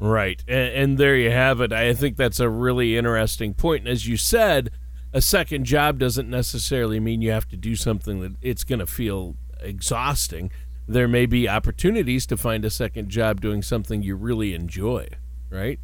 Right. 0.01 0.43
And, 0.49 0.75
and, 0.75 0.99
there 0.99 1.15
you 1.15 1.31
have 1.31 1.61
it. 1.61 1.73
I 1.73 1.93
think 1.93 2.17
that's 2.17 2.41
a 2.41 2.49
really 2.49 2.97
interesting 2.97 3.53
point. 3.53 3.81
And 3.81 3.89
as 3.89 4.09
you 4.09 4.17
said, 4.17 4.71
a 5.13 5.21
second 5.21 5.65
job 5.65 5.99
doesn't 5.99 6.29
necessarily 6.29 6.99
mean 6.99 7.21
you 7.21 7.31
have 7.31 7.49
to 7.49 7.57
do 7.57 7.77
something 7.77 8.21
that 8.21 8.33
it's 8.41 8.65
going 8.65 8.79
to 8.79 8.87
feel 8.87 9.37
exhausting. 9.61 10.51
There 10.89 11.07
may 11.07 11.27
be 11.27 11.49
opportunities 11.49 12.27
to 12.27 12.37
find 12.37 12.65
a 12.65 12.71
second 12.71 13.11
job 13.11 13.41
doing 13.43 13.63
something 13.63 14.03
you 14.03 14.17
really 14.17 14.55
enjoy, 14.55 15.09
right? 15.51 15.79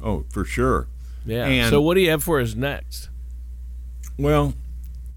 Oh, 0.00 0.24
for 0.30 0.44
sure. 0.44 0.86
Yeah. 1.26 1.46
And, 1.46 1.70
so, 1.70 1.80
what 1.80 1.94
do 1.94 2.00
you 2.00 2.10
have 2.10 2.22
for 2.22 2.40
us 2.40 2.54
next? 2.54 3.08
Well, 4.18 4.54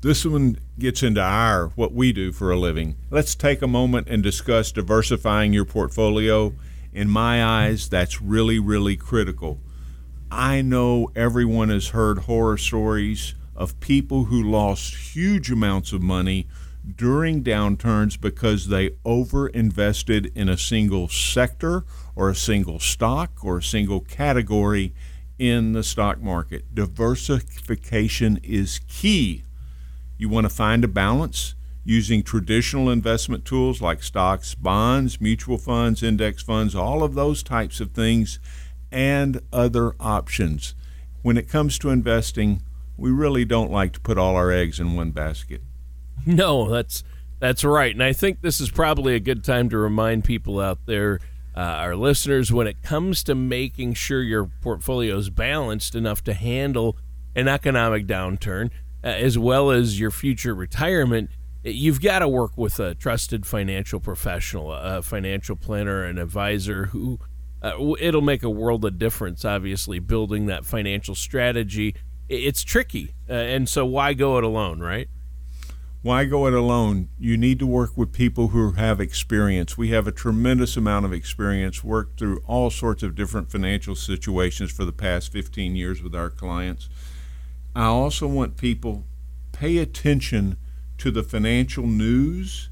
this 0.02 0.26
one 0.26 0.58
gets 0.78 1.04
into 1.04 1.22
our 1.22 1.68
what 1.76 1.94
we 1.94 2.14
do 2.14 2.32
for 2.32 2.52
a 2.52 2.58
living. 2.58 2.96
Let's 3.10 3.36
take 3.36 3.62
a 3.62 3.68
moment 3.68 4.08
and 4.10 4.22
discuss 4.22 4.72
diversifying 4.72 5.54
your 5.54 5.66
portfolio. 5.66 6.54
In 6.96 7.10
my 7.10 7.44
eyes, 7.44 7.90
that's 7.90 8.22
really, 8.22 8.58
really 8.58 8.96
critical. 8.96 9.60
I 10.32 10.62
know 10.62 11.12
everyone 11.14 11.68
has 11.68 11.90
heard 11.90 12.20
horror 12.20 12.58
stories 12.58 13.36
of 13.54 13.78
people 13.82 14.26
who 14.26 14.42
lost 14.42 15.14
huge 15.14 15.52
amounts 15.52 15.92
of 15.92 16.02
money 16.02 16.48
during 16.96 17.44
downturns 17.44 18.20
because 18.20 18.70
they 18.70 18.92
overinvested 19.06 20.32
in 20.38 20.48
a 20.48 20.58
single 20.58 21.10
sector 21.10 21.84
or 22.16 22.30
a 22.30 22.36
single 22.36 22.80
stock 22.80 23.44
or 23.44 23.58
a 23.58 23.64
single 23.64 24.00
category 24.00 24.94
in 25.38 25.74
the 25.74 25.84
stock 25.84 26.22
market. 26.22 26.74
Diversification 26.74 28.40
is 28.42 28.80
key 28.88 29.44
you 30.18 30.30
want 30.30 30.46
to 30.46 30.50
find 30.50 30.86
a 30.86 30.88
balance 30.88 31.56
using 31.86 32.24
traditional 32.24 32.90
investment 32.90 33.46
tools 33.46 33.80
like 33.80 34.02
stocks, 34.02 34.56
bonds, 34.56 35.22
mutual 35.22 35.60
funds, 35.60 36.02
index 36.02 36.42
funds, 36.42 36.76
all 36.76 37.04
of 37.04 37.14
those 37.14 37.44
types 37.44 37.80
of 37.80 37.92
things, 37.92 38.40
and 38.92 39.40
other 39.54 39.94
options. 40.00 40.74
When 41.22 41.38
it 41.38 41.48
comes 41.48 41.78
to 41.80 41.92
investing, 41.92 42.64
we 42.98 43.12
really 43.12 43.46
don't 43.46 43.72
like 43.72 43.94
to 43.94 44.00
put 44.00 44.18
all 44.18 44.36
our 44.36 44.52
eggs 44.52 44.80
in 44.80 44.96
one 44.96 45.12
basket. 45.12 45.62
No, 46.28 46.68
that's 46.68 47.04
that's 47.40 47.64
right. 47.64 47.94
And 47.94 48.02
I 48.02 48.12
think 48.12 48.42
this 48.42 48.60
is 48.60 48.72
probably 48.72 49.14
a 49.14 49.20
good 49.20 49.44
time 49.44 49.70
to 49.70 49.78
remind 49.78 50.24
people 50.24 50.60
out 50.60 50.80
there, 50.88 51.20
uh, 51.56 51.60
our 51.60 51.96
listeners, 51.96 52.52
when 52.52 52.66
it 52.66 52.82
comes 52.82 53.22
to 53.26 53.36
making 53.36 53.94
sure 53.94 54.24
your 54.24 54.46
portfolio 54.62 55.18
is 55.18 55.30
balanced 55.30 55.94
enough 55.94 56.24
to 56.24 56.34
handle 56.34 56.98
an 57.36 57.48
economic 57.48 58.08
downturn, 58.08 58.72
uh, 59.04 59.08
as 59.08 59.38
well 59.38 59.70
as 59.70 60.00
your 60.00 60.10
future 60.10 60.56
retirement, 60.56 61.30
you've 61.74 62.02
got 62.02 62.20
to 62.20 62.28
work 62.28 62.58
with 62.58 62.80
a 62.80 62.94
trusted 62.96 63.46
financial 63.46 64.00
professional, 64.00 64.72
a 64.72 65.02
financial 65.02 65.56
planner, 65.56 66.04
an 66.04 66.18
advisor 66.18 66.86
who 66.88 67.20
uh, 67.62 67.96
it'll 68.00 68.22
make 68.22 68.44
a 68.44 68.50
world 68.50 68.86
of 68.86 69.00
difference. 69.00 69.44
Obviously, 69.44 70.00
building 70.00 70.46
that 70.46 70.66
financial 70.66 71.16
strategy, 71.16 71.96
it's 72.30 72.64
tricky, 72.64 73.14
uh, 73.30 73.34
and 73.34 73.68
so 73.68 73.86
why 73.86 74.14
go 74.14 74.38
it 74.38 74.44
alone, 74.44 74.80
right? 74.80 75.10
Why 76.04 76.26
go 76.26 76.46
it 76.46 76.54
alone? 76.54 77.10
You 77.18 77.36
need 77.36 77.58
to 77.58 77.66
work 77.66 77.98
with 77.98 78.14
people 78.14 78.50
who 78.50 78.74
have 78.74 79.02
experience. 79.02 79.76
We 79.76 79.90
have 79.90 80.06
a 80.06 80.12
tremendous 80.12 80.78
amount 80.78 81.06
of 81.06 81.14
experience, 81.14 81.84
worked 81.84 82.20
through 82.20 82.44
all 82.46 82.70
sorts 82.70 83.02
of 83.02 83.16
different 83.16 83.50
financial 83.50 83.96
situations 83.96 84.72
for 84.72 84.86
the 84.86 84.92
past 84.92 85.32
15 85.32 85.76
years 85.76 86.04
with 86.04 86.14
our 86.14 86.30
clients. 86.30 86.90
I 87.76 87.86
also 87.86 88.28
want 88.28 88.56
people 88.56 89.04
pay 89.52 89.80
attention 89.80 90.58
to 90.98 91.12
the 91.12 91.24
financial 91.24 91.88
news 91.88 92.70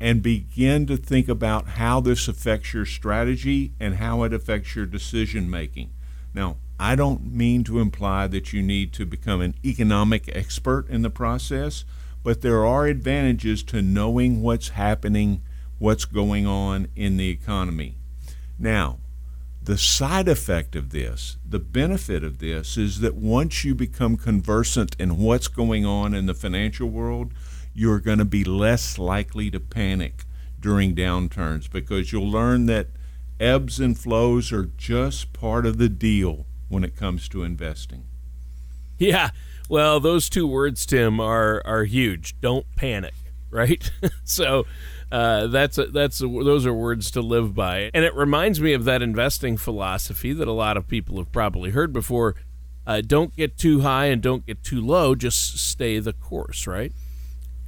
and 0.00 0.22
begin 0.22 0.86
to 0.86 0.96
think 0.96 1.28
about 1.28 1.70
how 1.70 2.00
this 2.00 2.28
affects 2.28 2.72
your 2.72 2.86
strategy 2.86 3.72
and 3.80 3.96
how 3.96 4.22
it 4.22 4.32
affects 4.32 4.76
your 4.76 4.86
decision 4.86 5.50
making. 5.50 5.90
Now, 6.32 6.56
I 6.78 6.94
don't 6.94 7.32
mean 7.32 7.64
to 7.64 7.80
imply 7.80 8.28
that 8.28 8.52
you 8.52 8.62
need 8.62 8.92
to 8.92 9.04
become 9.04 9.40
an 9.40 9.54
economic 9.64 10.28
expert 10.34 10.88
in 10.88 11.02
the 11.02 11.10
process, 11.10 11.84
but 12.22 12.42
there 12.42 12.64
are 12.64 12.86
advantages 12.86 13.64
to 13.64 13.82
knowing 13.82 14.42
what's 14.42 14.70
happening, 14.70 15.42
what's 15.78 16.04
going 16.04 16.46
on 16.46 16.88
in 16.94 17.16
the 17.16 17.28
economy. 17.28 17.96
Now, 18.58 18.98
the 19.68 19.76
side 19.76 20.28
effect 20.28 20.74
of 20.74 20.88
this, 20.88 21.36
the 21.46 21.58
benefit 21.58 22.24
of 22.24 22.38
this, 22.38 22.78
is 22.78 23.00
that 23.00 23.14
once 23.14 23.64
you 23.64 23.74
become 23.74 24.16
conversant 24.16 24.96
in 24.98 25.18
what's 25.18 25.46
going 25.46 25.84
on 25.84 26.14
in 26.14 26.24
the 26.24 26.32
financial 26.32 26.88
world, 26.88 27.34
you're 27.74 28.00
going 28.00 28.16
to 28.16 28.24
be 28.24 28.44
less 28.44 28.96
likely 28.96 29.50
to 29.50 29.60
panic 29.60 30.24
during 30.58 30.94
downturns 30.94 31.70
because 31.70 32.12
you'll 32.12 32.30
learn 32.30 32.64
that 32.64 32.86
ebbs 33.38 33.78
and 33.78 33.98
flows 33.98 34.52
are 34.52 34.70
just 34.78 35.34
part 35.34 35.66
of 35.66 35.76
the 35.76 35.90
deal 35.90 36.46
when 36.70 36.82
it 36.82 36.96
comes 36.96 37.28
to 37.28 37.42
investing. 37.42 38.04
Yeah, 38.96 39.32
well, 39.68 40.00
those 40.00 40.30
two 40.30 40.46
words, 40.46 40.86
Tim, 40.86 41.20
are 41.20 41.60
are 41.66 41.84
huge. 41.84 42.40
Don't 42.40 42.64
panic, 42.74 43.12
right? 43.50 43.90
so 44.24 44.64
uh, 45.10 45.46
that's 45.46 45.78
that's 45.92 46.18
those 46.18 46.66
are 46.66 46.74
words 46.74 47.10
to 47.12 47.22
live 47.22 47.54
by, 47.54 47.90
and 47.94 48.04
it 48.04 48.14
reminds 48.14 48.60
me 48.60 48.74
of 48.74 48.84
that 48.84 49.00
investing 49.00 49.56
philosophy 49.56 50.32
that 50.34 50.46
a 50.46 50.52
lot 50.52 50.76
of 50.76 50.86
people 50.86 51.16
have 51.16 51.32
probably 51.32 51.70
heard 51.70 51.92
before. 51.92 52.34
Uh, 52.86 53.00
don't 53.00 53.34
get 53.36 53.58
too 53.58 53.80
high 53.80 54.06
and 54.06 54.22
don't 54.22 54.46
get 54.46 54.62
too 54.62 54.80
low. 54.80 55.14
Just 55.14 55.58
stay 55.58 55.98
the 55.98 56.12
course, 56.12 56.66
right? 56.66 56.92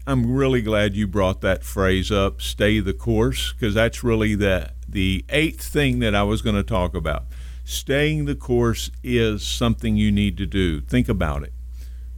I'm 0.06 0.32
really 0.32 0.62
glad 0.62 0.96
you 0.96 1.06
brought 1.06 1.42
that 1.42 1.62
phrase 1.62 2.10
up, 2.10 2.40
stay 2.40 2.80
the 2.80 2.94
course, 2.94 3.52
because 3.52 3.74
that's 3.74 4.02
really 4.02 4.34
the 4.34 4.72
the 4.88 5.24
eighth 5.28 5.62
thing 5.62 6.00
that 6.00 6.14
I 6.14 6.22
was 6.22 6.42
going 6.42 6.56
to 6.56 6.62
talk 6.62 6.94
about. 6.94 7.24
Staying 7.64 8.24
the 8.24 8.34
course 8.34 8.90
is 9.02 9.46
something 9.46 9.96
you 9.96 10.10
need 10.10 10.36
to 10.38 10.46
do. 10.46 10.80
Think 10.80 11.08
about 11.08 11.42
it. 11.42 11.52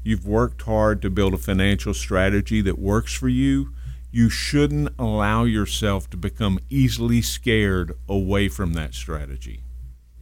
You've 0.02 0.26
worked 0.26 0.62
hard 0.62 1.02
to 1.02 1.11
build 1.11 1.35
a 1.35 1.38
financial 1.38 1.95
strategy 1.95 2.61
that 2.62 2.79
works 2.79 3.12
for 3.12 3.29
you 3.29 3.73
you 4.12 4.28
shouldn't 4.28 4.95
allow 4.99 5.45
yourself 5.45 6.09
to 6.11 6.16
become 6.16 6.61
easily 6.71 7.23
scared 7.23 7.97
away 8.09 8.49
from 8.49 8.75
that 8.75 8.95
strategy. 8.95 9.64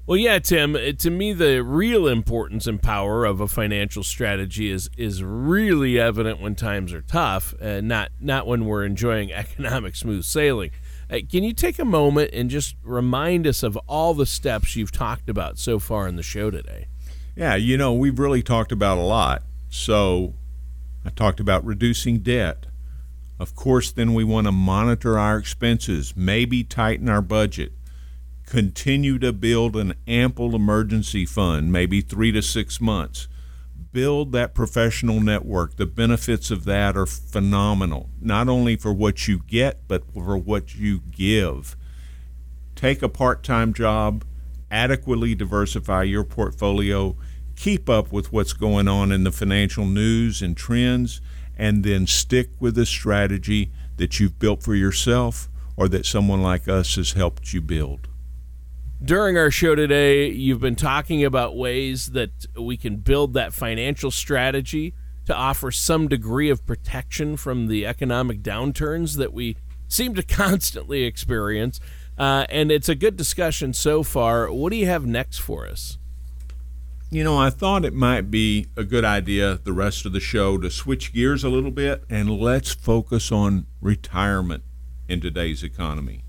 Well, 0.07 0.17
yeah, 0.17 0.39
Tim. 0.39 0.77
To 0.97 1.11
me, 1.11 1.33
the 1.33 1.63
real 1.63 2.09
importance 2.09 2.67
and 2.67 2.83
power 2.83 3.25
of 3.25 3.41
a 3.41 3.47
financial 3.47 4.03
strategy 4.03 4.71
is 4.71 4.91
is 4.97 5.23
really 5.23 6.01
evident 6.01 6.41
when 6.41 6.57
times 6.57 6.93
are 6.93 7.03
tough, 7.03 7.55
and 7.61 7.87
not 7.87 8.11
not 8.19 8.47
when 8.47 8.65
we're 8.65 8.85
enjoying 8.85 9.33
economic 9.33 9.95
smooth 9.95 10.25
sailing. 10.25 10.71
Uh, 11.11 11.19
can 11.31 11.45
you 11.45 11.53
take 11.53 11.79
a 11.79 11.85
moment 11.85 12.31
and 12.33 12.51
just 12.51 12.77
remind 12.83 13.47
us 13.47 13.63
of 13.63 13.77
all 13.89 14.15
the 14.15 14.27
steps 14.27 14.77
you've 14.77 14.93
talked 14.93 15.29
about 15.29 15.59
so 15.59 15.79
far 15.79 16.09
in 16.09 16.17
the 16.17 16.23
show 16.23 16.51
today? 16.51 16.87
Yeah, 17.37 17.57
you 17.57 17.77
know, 17.77 17.93
we've 17.93 18.19
really 18.19 18.43
talked 18.43 18.73
about 18.73 18.99
a 18.99 19.03
lot. 19.03 19.43
So, 19.69 20.35
I 21.05 21.11
talked 21.11 21.41
about 21.41 21.65
reducing 21.65 22.19
debt. 22.19 22.67
Of 23.41 23.55
course, 23.55 23.91
then 23.91 24.13
we 24.13 24.23
want 24.23 24.47
to 24.49 24.53
monitor 24.53 25.19
our 25.19 25.39
expenses, 25.39 26.13
maybe 26.15 26.63
tighten 26.63 27.09
our 27.09 27.23
budget, 27.23 27.73
continue 28.45 29.19
to 29.19 29.33
build 29.33 29.77
an 29.77 29.95
ample 30.07 30.55
emergency 30.55 31.25
fund, 31.25 31.73
maybe 31.73 32.03
three 32.03 32.33
to 32.33 32.43
six 32.43 32.83
months. 32.83 33.29
Build 33.95 34.33
that 34.33 34.53
professional 34.53 35.21
network. 35.21 35.77
The 35.77 35.87
benefits 35.87 36.51
of 36.51 36.67
that 36.67 36.99
are 36.99 37.07
phenomenal, 37.07 38.11
not 38.21 38.51
only 38.51 38.77
for 38.77 38.93
what 38.93 39.27
you 39.27 39.39
get, 39.47 39.89
but 39.89 40.05
for 40.13 40.37
what 40.37 40.75
you 40.75 41.01
give. 41.11 41.79
Take 42.77 43.01
a 43.01 43.09
part 43.09 43.43
time 43.43 43.73
job, 43.73 44.23
adequately 44.71 45.35
diversify 45.35 46.03
your 46.03 46.25
portfolio, 46.25 47.17
keep 47.57 47.89
up 47.89 48.13
with 48.13 48.35
what's 48.35 48.53
going 48.53 48.87
on 48.87 49.11
in 49.11 49.25
the 49.25 49.33
financial 49.33 49.87
news 49.87 50.43
and 50.43 50.59
trends 50.59 51.23
and 51.61 51.85
then 51.85 52.07
stick 52.07 52.49
with 52.59 52.79
a 52.79 52.87
strategy 52.87 53.71
that 53.99 54.19
you've 54.19 54.39
built 54.39 54.63
for 54.63 54.75
yourself 54.75 55.51
or 55.77 55.89
that 55.89 56.07
someone 56.07 56.43
like 56.43 56.67
us 56.67 56.97
has 56.97 57.13
helped 57.13 57.53
you 57.53 57.61
build. 57.61 58.09
During 59.05 59.37
our 59.37 59.51
show 59.51 59.75
today, 59.75 60.31
you've 60.31 60.61
been 60.61 60.75
talking 60.75 61.23
about 61.23 61.59
ways 61.59 62.13
that 62.13 62.47
we 62.59 62.79
can 62.79 62.97
build 62.97 63.35
that 63.35 63.53
financial 63.53 64.11
strategy 64.11 64.95
to 65.27 65.37
offer 65.37 65.71
some 65.71 66.09
degree 66.09 66.49
of 66.49 66.67
protection 66.67 67.37
from 67.37 67.67
the 67.67 67.87
economic 67.87 68.43
downturns 68.43 69.19
that 69.19 69.35
we 69.35 69.59
seem 69.87 70.15
to 70.15 70.23
constantly 70.41 71.03
experience. 71.03 71.79
Uh, 72.17 72.47
and 72.49 72.73
it's 72.73 72.89
a 72.89 72.95
good 72.95 73.19
discussion 73.19 73.75
so 73.75 74.03
far. 74.03 74.51
What 74.51 74.71
do 74.71 74.77
you 74.77 74.87
have 74.87 75.05
next 75.05 75.39
for 75.41 75.67
us? 75.67 75.99
You 77.13 77.25
know, 77.25 77.37
I 77.37 77.51
thought 77.51 77.85
it 77.85 77.93
might 77.93 78.31
be 78.31 78.69
a 78.77 78.85
good 78.85 79.05
idea 79.05 79.59
the 79.65 79.73
rest 79.73 80.07
of 80.07 80.13
the 80.13 80.21
show 80.21 80.59
to 80.59 80.71
switch 80.71 81.13
gears 81.13 81.43
a 81.43 81.49
little 81.49 81.73
bit 81.73 82.05
and 82.09 82.31
let's 82.31 82.73
focus 82.73 83.33
on 83.33 83.67
retirement 83.81 84.63
in 85.09 85.21
today's 85.21 85.65
economy. 85.65 86.23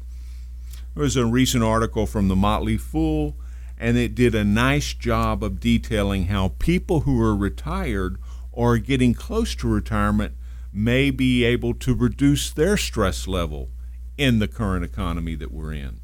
There 0.95 1.03
was 1.03 1.15
a 1.15 1.25
recent 1.27 1.63
article 1.63 2.07
from 2.07 2.29
the 2.29 2.35
Motley 2.35 2.77
Fool, 2.77 3.35
and 3.77 3.95
it 3.95 4.15
did 4.15 4.33
a 4.33 4.43
nice 4.43 4.95
job 4.95 5.43
of 5.43 5.59
detailing 5.59 6.25
how 6.25 6.55
people 6.57 7.01
who 7.01 7.21
are 7.21 7.35
retired 7.35 8.17
or 8.51 8.79
getting 8.79 9.13
close 9.13 9.53
to 9.57 9.67
retirement 9.67 10.33
may 10.73 11.11
be 11.11 11.43
able 11.43 11.75
to 11.75 11.93
reduce 11.93 12.49
their 12.49 12.75
stress 12.75 13.27
level 13.27 13.69
in 14.17 14.39
the 14.39 14.47
current 14.47 14.83
economy 14.83 15.35
that 15.35 15.51
we're 15.51 15.73
in. 15.73 16.01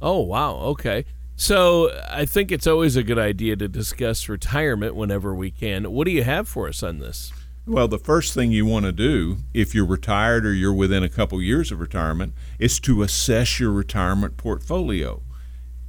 Oh, 0.00 0.20
wow. 0.20 0.54
Okay. 0.56 1.04
So 1.36 1.90
I 2.10 2.24
think 2.24 2.50
it's 2.50 2.66
always 2.66 2.96
a 2.96 3.02
good 3.02 3.18
idea 3.18 3.56
to 3.56 3.68
discuss 3.68 4.26
retirement 4.26 4.96
whenever 4.96 5.34
we 5.34 5.50
can. 5.50 5.92
What 5.92 6.06
do 6.06 6.10
you 6.10 6.24
have 6.24 6.48
for 6.48 6.66
us 6.66 6.82
on 6.82 6.98
this? 6.98 7.30
Well, 7.66 7.88
the 7.88 7.98
first 7.98 8.32
thing 8.32 8.52
you 8.52 8.64
want 8.64 8.86
to 8.86 8.92
do 8.92 9.38
if 9.52 9.74
you're 9.74 9.84
retired 9.86 10.46
or 10.46 10.54
you're 10.54 10.72
within 10.72 11.02
a 11.02 11.10
couple 11.10 11.42
years 11.42 11.70
of 11.70 11.80
retirement 11.80 12.32
is 12.58 12.80
to 12.80 13.02
assess 13.02 13.60
your 13.60 13.70
retirement 13.70 14.38
portfolio. 14.38 15.22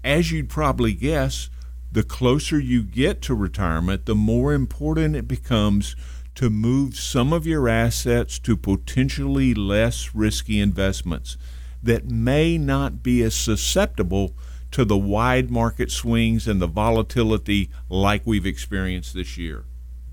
As 0.03 0.31
you'd 0.31 0.49
probably 0.49 0.93
guess, 0.93 1.49
the 1.91 2.03
closer 2.03 2.59
you 2.59 2.83
get 2.83 3.21
to 3.23 3.33
retirement, 3.33 4.05
the 4.05 4.15
more 4.15 4.53
important 4.53 5.15
it 5.15 5.29
becomes 5.29 5.95
to 6.35 6.49
move 6.49 6.95
some 6.95 7.31
of 7.31 7.47
your 7.47 7.69
assets 7.69 8.37
to 8.39 8.57
potentially 8.57 9.53
less 9.53 10.13
risky 10.13 10.59
investments 10.59 11.37
that 11.81 12.05
may 12.05 12.57
not 12.57 13.01
be 13.01 13.23
as 13.23 13.33
susceptible 13.33 14.35
to 14.71 14.85
the 14.85 14.97
wide 14.97 15.49
market 15.49 15.91
swings 15.91 16.47
and 16.47 16.61
the 16.61 16.67
volatility 16.67 17.69
like 17.89 18.21
we've 18.25 18.45
experienced 18.45 19.13
this 19.13 19.37
year. 19.37 19.65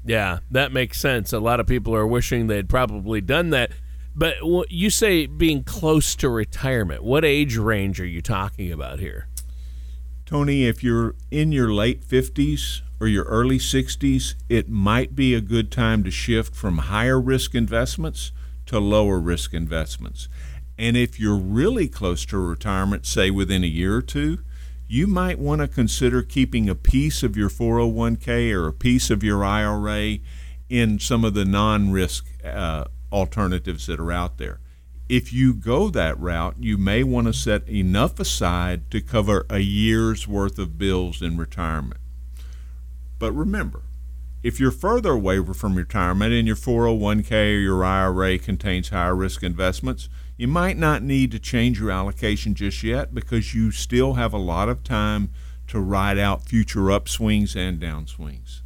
Yeah, 0.05 0.41
that 0.51 0.73
makes 0.73 1.01
sense. 1.01 1.33
A 1.33 1.41
lot 1.41 1.61
of 1.61 1.67
people 1.67 1.95
are 1.95 2.07
wishing 2.07 2.47
they'd 2.47 2.69
probably 2.69 3.21
done 3.21 3.51
that. 3.51 3.73
But 4.15 4.37
you 4.71 4.91
say 4.91 5.27
being 5.27 5.65
close 5.65 6.15
to 6.17 6.29
retirement. 6.29 7.03
What 7.03 7.25
age 7.25 7.57
range 7.57 8.01
are 8.01 8.07
you 8.07 8.21
talking 8.21 8.71
about 8.71 9.01
here? 9.01 9.27
Tony, 10.25 10.67
if 10.67 10.85
you're 10.85 11.15
in 11.31 11.53
your 11.53 11.73
late 11.73 12.07
50s 12.07 12.81
or 13.01 13.09
your 13.09 13.25
early 13.25 13.59
60s, 13.59 14.35
it 14.49 14.69
might 14.69 15.17
be 15.17 15.35
a 15.35 15.41
good 15.41 15.73
time 15.73 16.05
to 16.05 16.11
shift 16.11 16.55
from 16.55 16.79
higher 16.79 17.21
risk 17.21 17.55
investments 17.55 18.31
to 18.67 18.79
lower 18.79 19.19
risk 19.19 19.53
investments. 19.53 20.29
And 20.79 20.97
if 20.97 21.21
you're 21.21 21.37
really 21.37 21.89
close 21.89 22.25
to 22.27 22.39
retirement, 22.39 23.07
say 23.07 23.31
within 23.31 23.63
a 23.63 23.69
year 23.69 23.97
or 23.97 24.03
two, 24.03 24.39
you 24.87 25.07
might 25.07 25.39
want 25.39 25.61
to 25.61 25.69
consider 25.69 26.23
keeping 26.23 26.69
a 26.69 26.75
piece 26.75 27.23
of 27.23 27.37
your 27.37 27.49
401k 27.49 28.53
or 28.53 28.67
a 28.67 28.73
piece 28.73 29.11
of 29.11 29.23
your 29.23 29.45
IRA 29.45 30.19
in 30.69 30.99
some 30.99 31.25
of 31.25 31.35
the 31.35 31.45
non 31.45 31.91
risk 31.91 32.27
uh, 32.45 32.85
alternatives 33.13 33.87
that 33.87 34.01
are 34.01 34.13
out 34.13 34.39
there. 34.39 34.61
If 35.09 35.33
you 35.33 35.55
go 35.55 35.91
that 35.91 36.19
route, 36.19 36.57
you 36.59 36.79
may 36.79 37.03
want 37.03 37.27
to 37.27 37.33
set 37.33 37.69
enough 37.69 38.19
aside 38.19 38.91
to 38.91 39.01
cover 39.01 39.47
a 39.51 39.59
year's 39.59 40.27
worth 40.27 40.59
of 40.59 40.79
bills 40.79 41.23
in 41.23 41.37
retirement. 41.37 42.01
But 43.19 43.33
remember, 43.33 43.83
if 44.43 44.59
you're 44.59 44.71
further 44.71 45.13
away 45.13 45.43
from 45.43 45.75
retirement 45.75 46.33
and 46.33 46.47
your 46.47 46.57
401k 46.57 47.33
or 47.33 47.59
your 47.59 47.85
IRA 47.85 48.39
contains 48.39 48.91
higher 48.91 49.15
risk 49.15 49.43
investments, 49.43 50.09
you 50.37 50.49
might 50.49 50.77
not 50.77 51.03
need 51.03 51.31
to 51.31 51.39
change 51.39 51.79
your 51.79 51.91
allocation 51.91 52.55
just 52.55 52.83
yet 52.83 53.15
because 53.15 53.55
you 53.55 53.71
still 53.71 54.15
have 54.15 54.33
a 54.33 54.39
lot 54.39 54.69
of 54.69 54.83
time 54.83 55.31
to 55.69 55.81
ride 55.81 56.19
out 56.19 56.43
future 56.43 56.81
upswings 56.81 57.57
and 57.57 57.81
downswings. 57.81 58.61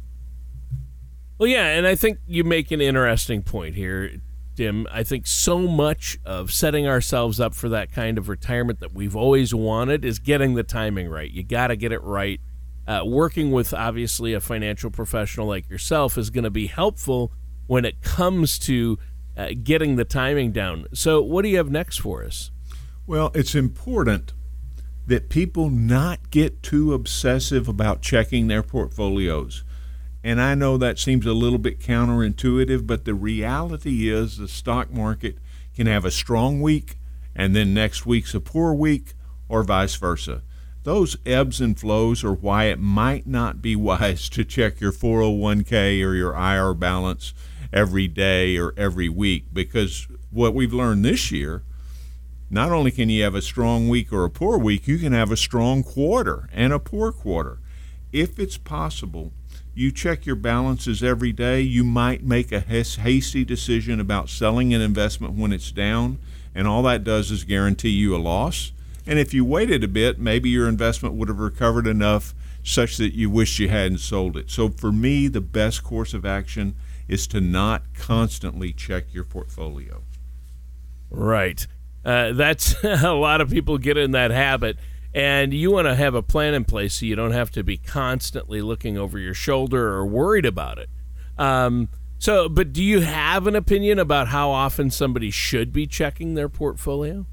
Well, 1.37 1.47
yeah, 1.47 1.67
and 1.67 1.87
I 1.87 1.95
think 1.95 2.19
you 2.27 2.43
make 2.43 2.71
an 2.71 2.81
interesting 2.81 3.43
point 3.43 3.75
here, 3.75 4.11
Tim. 4.55 4.87
I 4.91 5.03
think 5.03 5.25
so 5.25 5.59
much 5.59 6.17
of 6.25 6.51
setting 6.51 6.85
ourselves 6.85 7.39
up 7.39 7.55
for 7.55 7.69
that 7.69 7.93
kind 7.93 8.17
of 8.17 8.27
retirement 8.27 8.81
that 8.81 8.93
we've 8.93 9.15
always 9.15 9.53
wanted 9.53 10.03
is 10.03 10.19
getting 10.19 10.55
the 10.55 10.63
timing 10.63 11.07
right. 11.07 11.31
You 11.31 11.43
got 11.43 11.67
to 11.67 11.77
get 11.77 11.93
it 11.93 12.03
right. 12.03 12.41
Uh, 12.85 13.03
working 13.05 13.51
with 13.51 13.73
obviously 13.73 14.33
a 14.33 14.41
financial 14.41 14.89
professional 14.89 15.47
like 15.47 15.69
yourself 15.69 16.17
is 16.17 16.31
going 16.31 16.43
to 16.43 16.49
be 16.49 16.67
helpful 16.67 17.31
when 17.67 17.85
it 17.85 18.01
comes 18.01 18.57
to 18.57 18.97
uh, 19.39 19.49
getting 19.63 19.95
the 19.95 20.03
timing 20.03 20.51
down. 20.51 20.85
So, 20.93 21.21
what 21.21 21.43
do 21.43 21.49
you 21.49 21.57
have 21.57 21.71
next 21.71 21.99
for 21.99 22.25
us? 22.25 22.51
Well, 23.07 23.31
it's 23.33 23.55
important 23.55 24.33
that 25.07 25.29
people 25.29 25.69
not 25.69 26.29
get 26.29 26.61
too 26.61 26.93
obsessive 26.93 27.67
about 27.67 28.01
checking 28.01 28.47
their 28.47 28.61
portfolios. 28.61 29.63
And 30.23 30.41
I 30.41 30.55
know 30.55 30.77
that 30.77 30.99
seems 30.99 31.25
a 31.25 31.33
little 31.33 31.57
bit 31.57 31.79
counterintuitive, 31.79 32.85
but 32.85 33.05
the 33.05 33.13
reality 33.13 34.09
is 34.09 34.37
the 34.37 34.47
stock 34.49 34.91
market 34.91 35.37
can 35.73 35.87
have 35.87 36.03
a 36.03 36.11
strong 36.11 36.61
week 36.61 36.97
and 37.33 37.55
then 37.55 37.73
next 37.73 38.05
week's 38.05 38.33
a 38.33 38.41
poor 38.41 38.73
week, 38.73 39.13
or 39.47 39.63
vice 39.63 39.95
versa. 39.95 40.41
Those 40.83 41.15
ebbs 41.25 41.61
and 41.61 41.79
flows 41.79 42.23
are 42.23 42.33
why 42.33 42.65
it 42.65 42.79
might 42.79 43.25
not 43.25 43.61
be 43.61 43.75
wise 43.77 44.27
to 44.29 44.43
check 44.43 44.81
your 44.81 44.91
401k 44.91 46.05
or 46.05 46.15
your 46.15 46.35
IRA 46.35 46.75
balance 46.75 47.33
every 47.71 48.07
day 48.07 48.57
or 48.57 48.73
every 48.77 49.09
week 49.09 49.45
because 49.53 50.07
what 50.31 50.53
we've 50.53 50.73
learned 50.73 51.05
this 51.05 51.31
year 51.31 51.63
not 52.49 52.71
only 52.71 52.91
can 52.91 53.09
you 53.09 53.23
have 53.23 53.35
a 53.35 53.41
strong 53.41 53.89
week 53.89 54.11
or 54.11 54.25
a 54.25 54.29
poor 54.29 54.57
week, 54.57 54.87
you 54.87 54.97
can 54.97 55.13
have 55.13 55.31
a 55.31 55.37
strong 55.37 55.83
quarter 55.83 56.49
and 56.51 56.73
a 56.73 56.79
poor 56.79 57.11
quarter. 57.11 57.59
If 58.11 58.39
it's 58.39 58.57
possible, 58.57 59.31
you 59.75 59.91
check 59.91 60.25
your 60.25 60.35
balances 60.35 61.03
every 61.03 61.31
day. 61.31 61.61
You 61.61 61.83
might 61.83 62.23
make 62.23 62.51
a 62.51 62.59
hasty 62.59 63.45
decision 63.45 63.99
about 63.99 64.29
selling 64.29 64.73
an 64.73 64.81
investment 64.81 65.35
when 65.35 65.53
it's 65.53 65.71
down, 65.71 66.17
and 66.55 66.67
all 66.67 66.81
that 66.83 67.03
does 67.03 67.29
is 67.29 67.43
guarantee 67.43 67.89
you 67.89 68.15
a 68.15 68.17
loss. 68.17 68.71
And 69.05 69.19
if 69.19 69.33
you 69.33 69.45
waited 69.45 69.83
a 69.83 69.87
bit, 69.87 70.19
maybe 70.19 70.49
your 70.49 70.67
investment 70.67 71.15
would 71.15 71.29
have 71.29 71.39
recovered 71.39 71.85
enough 71.85 72.33
such 72.63 72.97
that 72.97 73.13
you 73.13 73.29
wish 73.29 73.59
you 73.59 73.69
hadn't 73.69 73.99
sold 73.99 74.35
it. 74.37 74.49
So 74.49 74.69
for 74.69 74.91
me, 74.91 75.27
the 75.27 75.41
best 75.41 75.83
course 75.83 76.13
of 76.15 76.25
action 76.25 76.75
is 77.09 77.27
to 77.27 77.41
not 77.41 77.93
constantly 77.93 78.71
check 78.71 79.13
your 79.13 79.25
portfolio. 79.25 80.03
Right. 81.09 81.65
Uh, 82.05 82.31
that's 82.33 82.75
a 82.83 83.13
lot 83.13 83.41
of 83.41 83.49
people 83.49 83.77
get 83.77 83.97
in 83.97 84.11
that 84.11 84.31
habit. 84.31 84.77
And 85.13 85.53
you 85.53 85.71
want 85.71 85.87
to 85.87 85.95
have 85.95 86.13
a 86.13 86.21
plan 86.21 86.53
in 86.53 86.65
place 86.65 86.99
so 86.99 87.05
you 87.07 87.15
don't 87.15 87.31
have 87.31 87.49
to 87.51 87.63
be 87.63 87.77
constantly 87.77 88.61
looking 88.61 88.95
over 88.95 89.17
your 89.17 89.33
shoulder 89.33 89.89
or 89.89 90.05
worried 90.05 90.45
about 90.45 90.77
it. 90.77 90.89
Um, 91.35 91.89
so, 92.19 92.47
but 92.47 92.73
do 92.73 92.83
you 92.83 92.99
have 92.99 93.47
an 93.47 93.55
opinion 93.55 93.97
about 93.97 94.27
how 94.27 94.51
often 94.51 94.91
somebody 94.91 95.31
should 95.31 95.73
be 95.73 95.87
checking 95.87 96.35
their 96.35 96.49
portfolio? 96.49 97.25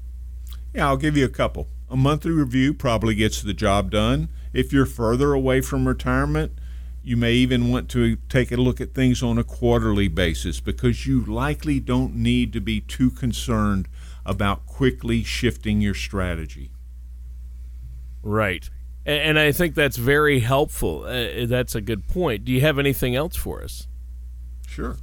Yeah, 0.73 0.87
I'll 0.87 0.97
give 0.97 1.15
you 1.15 1.25
a 1.25 1.29
couple. 1.29 1.67
A 1.89 1.95
monthly 1.95 2.31
review 2.31 2.73
probably 2.73 3.13
gets 3.13 3.41
the 3.41 3.53
job 3.53 3.91
done. 3.91 4.29
If 4.53 4.73
you're 4.73 4.85
further 4.85 5.33
away 5.33 5.61
from 5.61 5.87
retirement, 5.87 6.53
you 7.07 7.15
may 7.15 7.31
even 7.31 7.71
want 7.71 7.87
to 7.87 8.17
take 8.27 8.51
a 8.51 8.57
look 8.57 8.81
at 8.81 8.93
things 8.93 9.23
on 9.23 9.37
a 9.37 9.43
quarterly 9.43 10.09
basis 10.09 10.59
because 10.59 11.07
you 11.07 11.23
likely 11.23 11.79
don't 11.79 12.13
need 12.13 12.51
to 12.51 12.59
be 12.59 12.81
too 12.81 13.09
concerned 13.09 13.87
about 14.25 14.65
quickly 14.65 15.23
shifting 15.23 15.79
your 15.79 15.93
strategy. 15.93 16.69
Right. 18.21 18.69
And 19.05 19.39
I 19.39 19.53
think 19.53 19.73
that's 19.73 19.95
very 19.95 20.41
helpful. 20.41 21.05
Uh, 21.05 21.45
that's 21.45 21.75
a 21.75 21.81
good 21.81 22.09
point. 22.09 22.43
Do 22.43 22.51
you 22.51 22.59
have 22.59 22.77
anything 22.77 23.15
else 23.15 23.37
for 23.37 23.63
us? 23.63 23.87
Sure. 24.67 24.97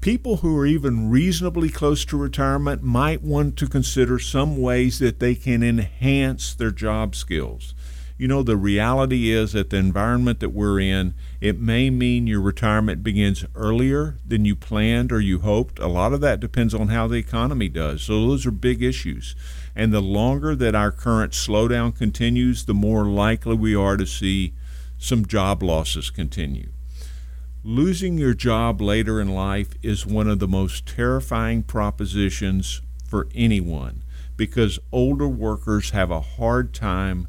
People 0.00 0.38
who 0.38 0.56
are 0.56 0.64
even 0.64 1.10
reasonably 1.10 1.68
close 1.68 2.06
to 2.06 2.16
retirement 2.16 2.82
might 2.82 3.20
want 3.20 3.58
to 3.58 3.66
consider 3.66 4.18
some 4.18 4.56
ways 4.56 5.00
that 5.00 5.20
they 5.20 5.34
can 5.34 5.62
enhance 5.62 6.54
their 6.54 6.70
job 6.70 7.14
skills 7.14 7.74
you 8.16 8.28
know, 8.28 8.44
the 8.44 8.56
reality 8.56 9.30
is 9.30 9.52
that 9.52 9.70
the 9.70 9.76
environment 9.76 10.38
that 10.38 10.50
we're 10.50 10.78
in, 10.78 11.14
it 11.40 11.58
may 11.58 11.90
mean 11.90 12.28
your 12.28 12.40
retirement 12.40 13.02
begins 13.02 13.44
earlier 13.56 14.18
than 14.24 14.44
you 14.44 14.54
planned 14.54 15.10
or 15.10 15.20
you 15.20 15.40
hoped. 15.40 15.80
A 15.80 15.88
lot 15.88 16.12
of 16.12 16.20
that 16.20 16.38
depends 16.38 16.74
on 16.74 16.88
how 16.88 17.08
the 17.08 17.16
economy 17.16 17.68
does. 17.68 18.02
So 18.02 18.20
those 18.26 18.46
are 18.46 18.52
big 18.52 18.84
issues. 18.84 19.34
And 19.74 19.92
the 19.92 20.00
longer 20.00 20.54
that 20.54 20.76
our 20.76 20.92
current 20.92 21.32
slowdown 21.32 21.96
continues, 21.96 22.66
the 22.66 22.74
more 22.74 23.04
likely 23.04 23.56
we 23.56 23.74
are 23.74 23.96
to 23.96 24.06
see 24.06 24.54
some 24.96 25.26
job 25.26 25.60
losses 25.60 26.10
continue. 26.10 26.68
Losing 27.64 28.16
your 28.16 28.34
job 28.34 28.80
later 28.80 29.20
in 29.20 29.34
life 29.34 29.70
is 29.82 30.06
one 30.06 30.28
of 30.28 30.38
the 30.38 30.46
most 30.46 30.86
terrifying 30.86 31.64
propositions 31.64 32.80
for 33.08 33.26
anyone 33.34 34.04
because 34.36 34.78
older 34.92 35.26
workers 35.26 35.90
have 35.90 36.10
a 36.10 36.20
hard 36.20 36.72
time 36.72 37.26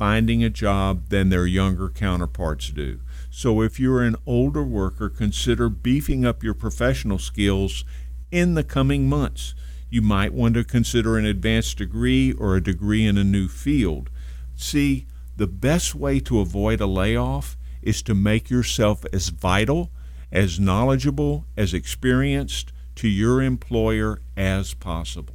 finding 0.00 0.42
a 0.42 0.48
job 0.48 1.10
than 1.10 1.28
their 1.28 1.44
younger 1.44 1.90
counterparts 1.90 2.70
do. 2.70 3.00
So 3.28 3.60
if 3.60 3.78
you're 3.78 4.02
an 4.02 4.16
older 4.24 4.62
worker, 4.62 5.10
consider 5.10 5.68
beefing 5.68 6.24
up 6.24 6.42
your 6.42 6.54
professional 6.54 7.18
skills 7.18 7.84
in 8.30 8.54
the 8.54 8.64
coming 8.64 9.10
months. 9.10 9.54
You 9.90 10.00
might 10.00 10.32
want 10.32 10.54
to 10.54 10.64
consider 10.64 11.18
an 11.18 11.26
advanced 11.26 11.76
degree 11.76 12.32
or 12.32 12.56
a 12.56 12.62
degree 12.62 13.04
in 13.04 13.18
a 13.18 13.24
new 13.24 13.46
field. 13.46 14.08
See, 14.56 15.06
the 15.36 15.46
best 15.46 15.94
way 15.94 16.18
to 16.20 16.40
avoid 16.40 16.80
a 16.80 16.86
layoff 16.86 17.58
is 17.82 18.00
to 18.04 18.14
make 18.14 18.48
yourself 18.48 19.04
as 19.12 19.28
vital, 19.28 19.90
as 20.32 20.58
knowledgeable, 20.58 21.44
as 21.58 21.74
experienced 21.74 22.72
to 22.94 23.06
your 23.06 23.42
employer 23.42 24.22
as 24.34 24.72
possible. 24.72 25.34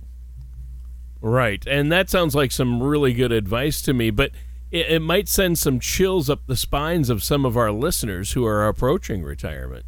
Right. 1.22 1.66
And 1.68 1.92
that 1.92 2.10
sounds 2.10 2.34
like 2.34 2.52
some 2.52 2.82
really 2.82 3.14
good 3.14 3.32
advice 3.32 3.82
to 3.84 3.94
me, 3.94 4.10
but 4.10 4.32
it, 4.72 4.88
it, 4.90 5.02
might 5.02 5.28
send 5.30 5.58
some 5.58 5.80
chills 5.80 6.30
up 6.30 6.42
the 6.48 6.56
spines 6.56 7.10
of 7.10 7.24
some 7.24 7.46
of 7.46 7.56
our 7.56 7.72
listeners 7.72 8.34
who 8.34 8.46
are 8.46 8.68
approaching 8.68 9.24
retirement. 9.24 9.86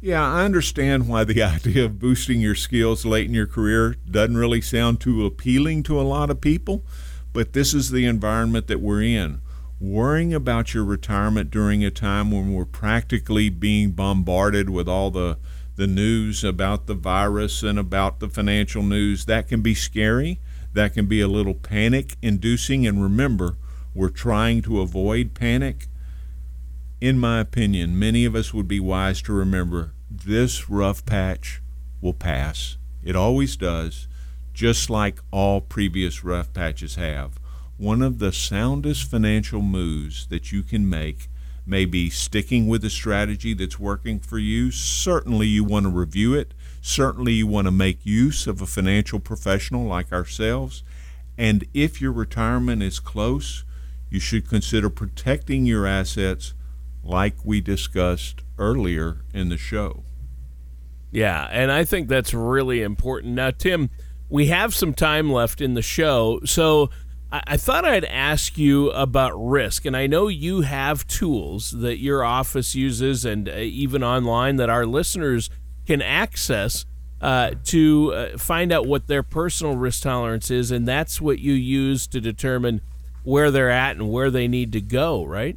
Yeah, 0.00 0.24
I 0.24 0.44
understand 0.44 1.08
why 1.08 1.24
the 1.24 1.42
idea 1.44 1.84
of 1.84 1.98
boosting 1.98 2.40
your 2.40 2.54
skills 2.54 3.04
late 3.04 3.26
in 3.26 3.34
your 3.34 3.46
career 3.46 3.96
doesn't 4.08 4.36
really 4.36 4.60
sound 4.60 5.00
too 5.00 5.26
appealing 5.26 5.82
to 5.84 6.00
a 6.00 6.02
lot 6.02 6.30
of 6.30 6.40
people, 6.40 6.84
but 7.32 7.52
this 7.52 7.74
is 7.74 7.90
the 7.90 8.06
environment 8.06 8.66
that 8.68 8.80
we're 8.80 9.02
in 9.02 9.40
worrying 9.80 10.34
about 10.34 10.74
your 10.74 10.84
retirement 10.84 11.50
during 11.50 11.84
a 11.84 11.90
time 11.90 12.30
when 12.30 12.52
we're 12.52 12.64
practically 12.64 13.48
being 13.48 13.92
bombarded 13.92 14.68
with 14.68 14.88
all 14.88 15.10
the 15.10 15.38
the 15.76 15.86
news 15.86 16.42
about 16.42 16.88
the 16.88 16.94
virus 16.94 17.62
and 17.62 17.78
about 17.78 18.18
the 18.18 18.28
financial 18.28 18.82
news 18.82 19.26
that 19.26 19.46
can 19.46 19.60
be 19.60 19.74
scary 19.74 20.40
that 20.72 20.94
can 20.94 21.06
be 21.06 21.20
a 21.20 21.28
little 21.28 21.54
panic 21.54 22.16
inducing 22.22 22.86
and 22.86 23.02
remember 23.02 23.56
we're 23.94 24.08
trying 24.08 24.62
to 24.62 24.80
avoid 24.80 25.34
panic 25.34 25.86
in 27.00 27.18
my 27.18 27.40
opinion 27.40 27.98
many 27.98 28.24
of 28.24 28.34
us 28.34 28.52
would 28.52 28.68
be 28.68 28.80
wise 28.80 29.22
to 29.22 29.32
remember 29.32 29.92
this 30.10 30.68
rough 30.68 31.04
patch 31.04 31.60
will 32.00 32.14
pass 32.14 32.76
it 33.02 33.16
always 33.16 33.56
does 33.56 34.06
just 34.52 34.90
like 34.90 35.20
all 35.30 35.60
previous 35.60 36.24
rough 36.24 36.52
patches 36.52 36.96
have 36.96 37.38
one 37.78 38.02
of 38.02 38.18
the 38.18 38.32
soundest 38.32 39.08
financial 39.08 39.62
moves 39.62 40.26
that 40.26 40.50
you 40.50 40.64
can 40.64 40.90
make 40.90 41.28
may 41.64 41.84
be 41.84 42.10
sticking 42.10 42.66
with 42.66 42.84
a 42.84 42.90
strategy 42.90 43.54
that's 43.54 43.78
working 43.78 44.18
for 44.18 44.38
you. 44.38 44.70
Certainly, 44.70 45.46
you 45.46 45.62
want 45.62 45.84
to 45.84 45.90
review 45.90 46.34
it. 46.34 46.54
Certainly, 46.88 47.34
you 47.34 47.46
want 47.46 47.66
to 47.66 47.70
make 47.70 48.06
use 48.06 48.46
of 48.46 48.62
a 48.62 48.66
financial 48.66 49.20
professional 49.20 49.84
like 49.84 50.10
ourselves. 50.10 50.82
And 51.36 51.66
if 51.74 52.00
your 52.00 52.12
retirement 52.12 52.82
is 52.82 52.98
close, 52.98 53.62
you 54.08 54.18
should 54.18 54.48
consider 54.48 54.88
protecting 54.88 55.66
your 55.66 55.86
assets 55.86 56.54
like 57.04 57.44
we 57.44 57.60
discussed 57.60 58.40
earlier 58.56 59.18
in 59.34 59.50
the 59.50 59.58
show. 59.58 60.02
Yeah, 61.10 61.46
and 61.50 61.70
I 61.70 61.84
think 61.84 62.08
that's 62.08 62.32
really 62.32 62.80
important. 62.80 63.34
Now, 63.34 63.50
Tim, 63.50 63.90
we 64.30 64.46
have 64.46 64.74
some 64.74 64.94
time 64.94 65.30
left 65.30 65.60
in 65.60 65.74
the 65.74 65.82
show. 65.82 66.40
So, 66.46 66.88
I, 67.30 67.58
thought 67.58 67.84
I'd 67.84 68.06
ask 68.06 68.56
you 68.56 68.88
about 68.92 69.32
risk, 69.34 69.84
and 69.84 69.94
I 69.94 70.06
know 70.06 70.28
you 70.28 70.62
have 70.62 71.06
tools 71.06 71.72
that 71.72 71.98
your 71.98 72.24
office 72.24 72.74
uses 72.74 73.26
and 73.26 73.46
uh, 73.46 73.56
even 73.56 74.02
online 74.02 74.56
that 74.56 74.70
our 74.70 74.86
listeners 74.86 75.50
can 75.88 76.02
access 76.02 76.84
uh, 77.22 77.52
to 77.64 78.12
uh, 78.12 78.36
find 78.36 78.70
out 78.70 78.86
what 78.86 79.06
their 79.06 79.22
personal 79.22 79.74
risk 79.74 80.02
tolerance 80.02 80.50
is, 80.50 80.70
and 80.70 80.86
that's 80.86 81.18
what 81.18 81.38
you 81.38 81.54
use 81.54 82.06
to 82.06 82.20
determine 82.20 82.82
where 83.24 83.50
they're 83.50 83.70
at 83.70 83.96
and 83.96 84.10
where 84.10 84.30
they 84.30 84.46
need 84.46 84.70
to 84.70 84.82
go, 84.82 85.24
right? 85.24 85.56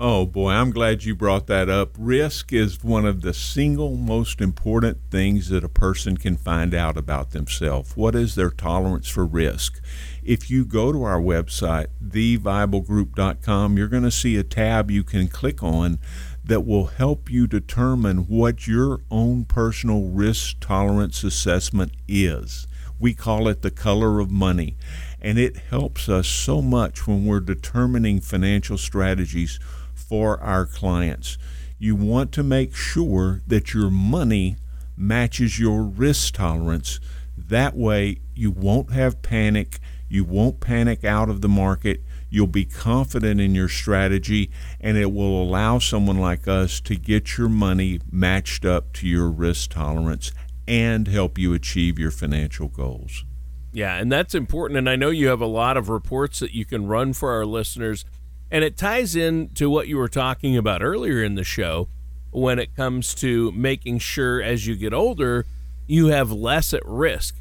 Oh 0.00 0.26
boy, 0.26 0.50
I'm 0.50 0.72
glad 0.72 1.04
you 1.04 1.14
brought 1.14 1.46
that 1.46 1.68
up. 1.68 1.90
Risk 1.96 2.52
is 2.52 2.82
one 2.82 3.06
of 3.06 3.20
the 3.20 3.32
single 3.32 3.96
most 3.96 4.40
important 4.40 4.98
things 5.10 5.48
that 5.50 5.62
a 5.62 5.68
person 5.68 6.16
can 6.16 6.36
find 6.36 6.74
out 6.74 6.96
about 6.96 7.30
themselves. 7.30 7.96
What 7.96 8.16
is 8.16 8.34
their 8.34 8.50
tolerance 8.50 9.08
for 9.08 9.24
risk? 9.24 9.80
if 10.22 10.50
you 10.50 10.64
go 10.64 10.92
to 10.92 11.02
our 11.02 11.20
website, 11.20 11.86
theviablegroup.com, 12.04 13.76
you're 13.76 13.88
going 13.88 14.02
to 14.02 14.10
see 14.10 14.36
a 14.36 14.44
tab 14.44 14.90
you 14.90 15.02
can 15.02 15.28
click 15.28 15.62
on 15.62 15.98
that 16.44 16.66
will 16.66 16.86
help 16.86 17.30
you 17.30 17.46
determine 17.46 18.26
what 18.28 18.66
your 18.66 19.00
own 19.10 19.44
personal 19.44 20.04
risk 20.04 20.58
tolerance 20.60 21.22
assessment 21.22 21.92
is. 22.08 22.66
We 22.98 23.14
call 23.14 23.48
it 23.48 23.62
the 23.62 23.70
color 23.70 24.20
of 24.20 24.30
money, 24.30 24.76
and 25.20 25.38
it 25.38 25.56
helps 25.56 26.08
us 26.08 26.26
so 26.26 26.60
much 26.60 27.06
when 27.06 27.24
we're 27.24 27.40
determining 27.40 28.20
financial 28.20 28.78
strategies 28.78 29.58
for 29.94 30.40
our 30.40 30.66
clients. 30.66 31.38
You 31.78 31.94
want 31.96 32.32
to 32.32 32.42
make 32.42 32.74
sure 32.74 33.42
that 33.46 33.72
your 33.72 33.90
money 33.90 34.56
matches 34.96 35.58
your 35.58 35.82
risk 35.82 36.34
tolerance. 36.34 37.00
That 37.38 37.74
way, 37.74 38.18
you 38.34 38.50
won't 38.50 38.92
have 38.92 39.22
panic 39.22 39.80
you 40.10 40.24
won't 40.24 40.58
panic 40.58 41.04
out 41.04 41.30
of 41.30 41.40
the 41.40 41.48
market. 41.48 42.02
You'll 42.30 42.46
be 42.46 42.64
confident 42.64 43.40
in 43.40 43.54
your 43.54 43.68
strategy, 43.68 44.50
and 44.80 44.96
it 44.96 45.12
will 45.12 45.42
allow 45.42 45.78
someone 45.80 46.18
like 46.18 46.46
us 46.46 46.80
to 46.82 46.94
get 46.94 47.36
your 47.36 47.48
money 47.48 48.00
matched 48.10 48.64
up 48.64 48.92
to 48.94 49.08
your 49.08 49.28
risk 49.28 49.70
tolerance 49.70 50.32
and 50.66 51.08
help 51.08 51.36
you 51.36 51.52
achieve 51.52 51.98
your 51.98 52.12
financial 52.12 52.68
goals. 52.68 53.24
Yeah, 53.72 53.96
and 53.96 54.10
that's 54.10 54.34
important. 54.34 54.78
And 54.78 54.88
I 54.88 54.96
know 54.96 55.10
you 55.10 55.28
have 55.28 55.40
a 55.40 55.46
lot 55.46 55.76
of 55.76 55.88
reports 55.88 56.38
that 56.38 56.54
you 56.54 56.64
can 56.64 56.86
run 56.86 57.12
for 57.12 57.32
our 57.32 57.44
listeners. 57.44 58.04
And 58.50 58.64
it 58.64 58.76
ties 58.76 59.14
in 59.14 59.50
to 59.54 59.68
what 59.68 59.88
you 59.88 59.96
were 59.96 60.08
talking 60.08 60.56
about 60.56 60.82
earlier 60.82 61.22
in 61.22 61.34
the 61.34 61.44
show 61.44 61.88
when 62.30 62.58
it 62.58 62.74
comes 62.76 63.14
to 63.16 63.52
making 63.52 63.98
sure 63.98 64.42
as 64.42 64.66
you 64.66 64.76
get 64.76 64.92
older, 64.92 65.46
you 65.86 66.06
have 66.06 66.30
less 66.30 66.72
at 66.72 66.82
risk 66.84 67.36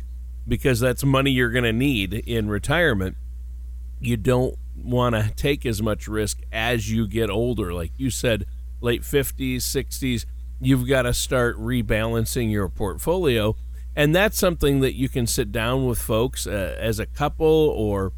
because 0.47 0.79
that's 0.79 1.03
money 1.03 1.31
you're 1.31 1.51
going 1.51 1.63
to 1.63 1.73
need 1.73 2.13
in 2.13 2.49
retirement. 2.49 3.15
You 3.99 4.17
don't 4.17 4.57
want 4.83 5.15
to 5.15 5.31
take 5.35 5.65
as 5.65 5.81
much 5.81 6.07
risk 6.07 6.39
as 6.51 6.91
you 6.91 7.07
get 7.07 7.29
older. 7.29 7.73
Like 7.73 7.91
you 7.97 8.09
said, 8.09 8.45
late 8.81 9.01
50s, 9.01 9.57
60s, 9.57 10.25
you've 10.59 10.87
got 10.87 11.03
to 11.03 11.13
start 11.13 11.57
rebalancing 11.57 12.51
your 12.51 12.69
portfolio. 12.69 13.55
And 13.95 14.15
that's 14.15 14.37
something 14.37 14.79
that 14.81 14.95
you 14.95 15.09
can 15.09 15.27
sit 15.27 15.51
down 15.51 15.85
with 15.85 15.99
folks 15.99 16.47
uh, 16.47 16.75
as 16.77 16.99
a 16.99 17.05
couple 17.05 17.47
or 17.47 18.13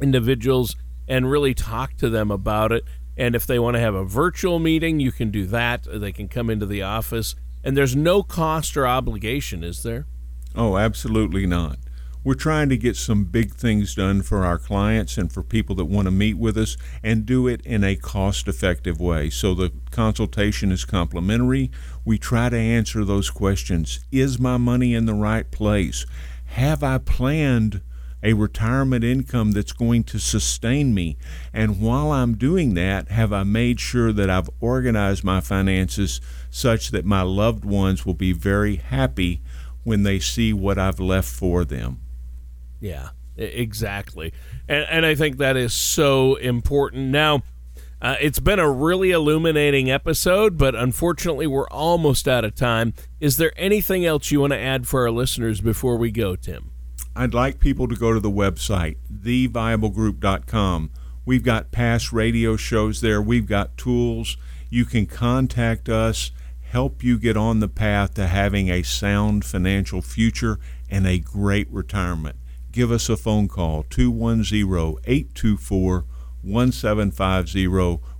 individuals 0.00 0.76
and 1.08 1.30
really 1.30 1.54
talk 1.54 1.96
to 1.96 2.08
them 2.10 2.30
about 2.30 2.72
it. 2.72 2.84
And 3.16 3.34
if 3.34 3.46
they 3.46 3.58
want 3.58 3.74
to 3.74 3.80
have 3.80 3.94
a 3.94 4.04
virtual 4.04 4.58
meeting, 4.58 5.00
you 5.00 5.12
can 5.12 5.30
do 5.30 5.46
that. 5.46 5.86
They 5.90 6.12
can 6.12 6.28
come 6.28 6.50
into 6.50 6.66
the 6.66 6.82
office. 6.82 7.34
And 7.62 7.76
there's 7.76 7.94
no 7.94 8.22
cost 8.22 8.76
or 8.76 8.86
obligation, 8.86 9.62
is 9.62 9.82
there? 9.82 10.06
Oh, 10.54 10.76
absolutely 10.76 11.46
not. 11.46 11.78
We're 12.22 12.34
trying 12.34 12.68
to 12.68 12.76
get 12.76 12.96
some 12.96 13.24
big 13.24 13.54
things 13.54 13.94
done 13.94 14.20
for 14.20 14.44
our 14.44 14.58
clients 14.58 15.16
and 15.16 15.32
for 15.32 15.42
people 15.42 15.74
that 15.76 15.86
want 15.86 16.04
to 16.04 16.10
meet 16.10 16.36
with 16.36 16.58
us 16.58 16.76
and 17.02 17.24
do 17.24 17.48
it 17.48 17.64
in 17.64 17.82
a 17.82 17.96
cost 17.96 18.46
effective 18.46 19.00
way. 19.00 19.30
So 19.30 19.54
the 19.54 19.72
consultation 19.90 20.70
is 20.70 20.84
complimentary. 20.84 21.70
We 22.04 22.18
try 22.18 22.50
to 22.50 22.58
answer 22.58 23.06
those 23.06 23.30
questions 23.30 24.00
Is 24.12 24.38
my 24.38 24.58
money 24.58 24.94
in 24.94 25.06
the 25.06 25.14
right 25.14 25.50
place? 25.50 26.04
Have 26.44 26.82
I 26.82 26.98
planned 26.98 27.80
a 28.22 28.34
retirement 28.34 29.02
income 29.02 29.52
that's 29.52 29.72
going 29.72 30.04
to 30.04 30.18
sustain 30.18 30.92
me? 30.92 31.16
And 31.54 31.80
while 31.80 32.12
I'm 32.12 32.36
doing 32.36 32.74
that, 32.74 33.08
have 33.08 33.32
I 33.32 33.44
made 33.44 33.80
sure 33.80 34.12
that 34.12 34.28
I've 34.28 34.50
organized 34.60 35.24
my 35.24 35.40
finances 35.40 36.20
such 36.50 36.90
that 36.90 37.06
my 37.06 37.22
loved 37.22 37.64
ones 37.64 38.04
will 38.04 38.12
be 38.12 38.32
very 38.32 38.76
happy 38.76 39.40
when 39.84 40.02
they 40.02 40.18
see 40.18 40.52
what 40.52 40.78
I've 40.78 41.00
left 41.00 41.30
for 41.30 41.64
them. 41.64 41.98
Yeah, 42.80 43.10
exactly. 43.36 44.32
And, 44.68 44.86
and 44.90 45.06
I 45.06 45.14
think 45.14 45.38
that 45.38 45.56
is 45.56 45.72
so 45.74 46.36
important. 46.36 47.08
Now, 47.10 47.42
uh, 48.02 48.16
it's 48.20 48.40
been 48.40 48.58
a 48.58 48.70
really 48.70 49.10
illuminating 49.10 49.90
episode, 49.90 50.56
but 50.56 50.74
unfortunately, 50.74 51.46
we're 51.46 51.68
almost 51.68 52.26
out 52.26 52.44
of 52.44 52.54
time. 52.54 52.94
Is 53.20 53.36
there 53.36 53.52
anything 53.56 54.06
else 54.06 54.30
you 54.30 54.40
want 54.40 54.54
to 54.54 54.58
add 54.58 54.86
for 54.88 55.02
our 55.02 55.10
listeners 55.10 55.60
before 55.60 55.96
we 55.96 56.10
go, 56.10 56.34
Tim? 56.34 56.70
I'd 57.14 57.34
like 57.34 57.60
people 57.60 57.88
to 57.88 57.96
go 57.96 58.14
to 58.14 58.20
the 58.20 58.30
website, 58.30 58.96
theviablegroup.com. 59.12 60.90
We've 61.26 61.42
got 61.42 61.70
past 61.70 62.12
radio 62.12 62.56
shows 62.56 63.02
there, 63.02 63.20
we've 63.20 63.46
got 63.46 63.76
tools. 63.76 64.36
You 64.70 64.84
can 64.84 65.06
contact 65.06 65.88
us 65.88 66.30
help 66.70 67.02
you 67.02 67.18
get 67.18 67.36
on 67.36 67.58
the 67.58 67.68
path 67.68 68.14
to 68.14 68.28
having 68.28 68.70
a 68.70 68.82
sound 68.82 69.44
financial 69.44 70.00
future 70.00 70.58
and 70.88 71.04
a 71.04 71.18
great 71.18 71.68
retirement. 71.70 72.36
Give 72.72 72.92
us 72.92 73.08
a 73.08 73.16
phone 73.16 73.48
call 73.48 73.84
210 73.84 75.00
824 75.04 76.04
1750. 76.42 77.66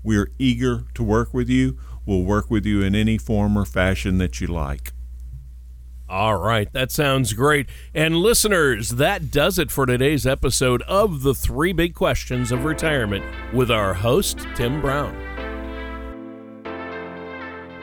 We're 0.03 0.31
eager 0.39 0.85
to 0.95 1.03
work 1.03 1.33
with 1.33 1.49
you. 1.49 1.79
We'll 2.05 2.25
work 2.25 2.51
with 2.51 2.67
you 2.67 2.83
in 2.83 2.95
any 2.95 3.19
form 3.19 3.57
or 3.57 3.65
fashion 3.65 4.19
that 4.19 4.41
you 4.41 4.49
like. 4.49 4.93
All 6.09 6.39
right, 6.39 6.71
that 6.73 6.91
sounds 6.91 7.35
great. 7.35 7.69
And 7.95 8.17
listeners, 8.17 8.91
that 8.91 9.31
does 9.31 9.61
it 9.61 9.71
for 9.71 9.87
today's 9.87 10.27
episode 10.27 10.83
of 10.83 11.23
The 11.23 11.35
Three 11.35 11.73
Big 11.73 11.95
Questions 11.95 12.51
of 12.51 12.65
Retirement 12.65 13.25
with 13.55 13.71
our 13.71 13.95
host, 13.95 14.45
Tim 14.57 14.81
Brown. 14.81 15.30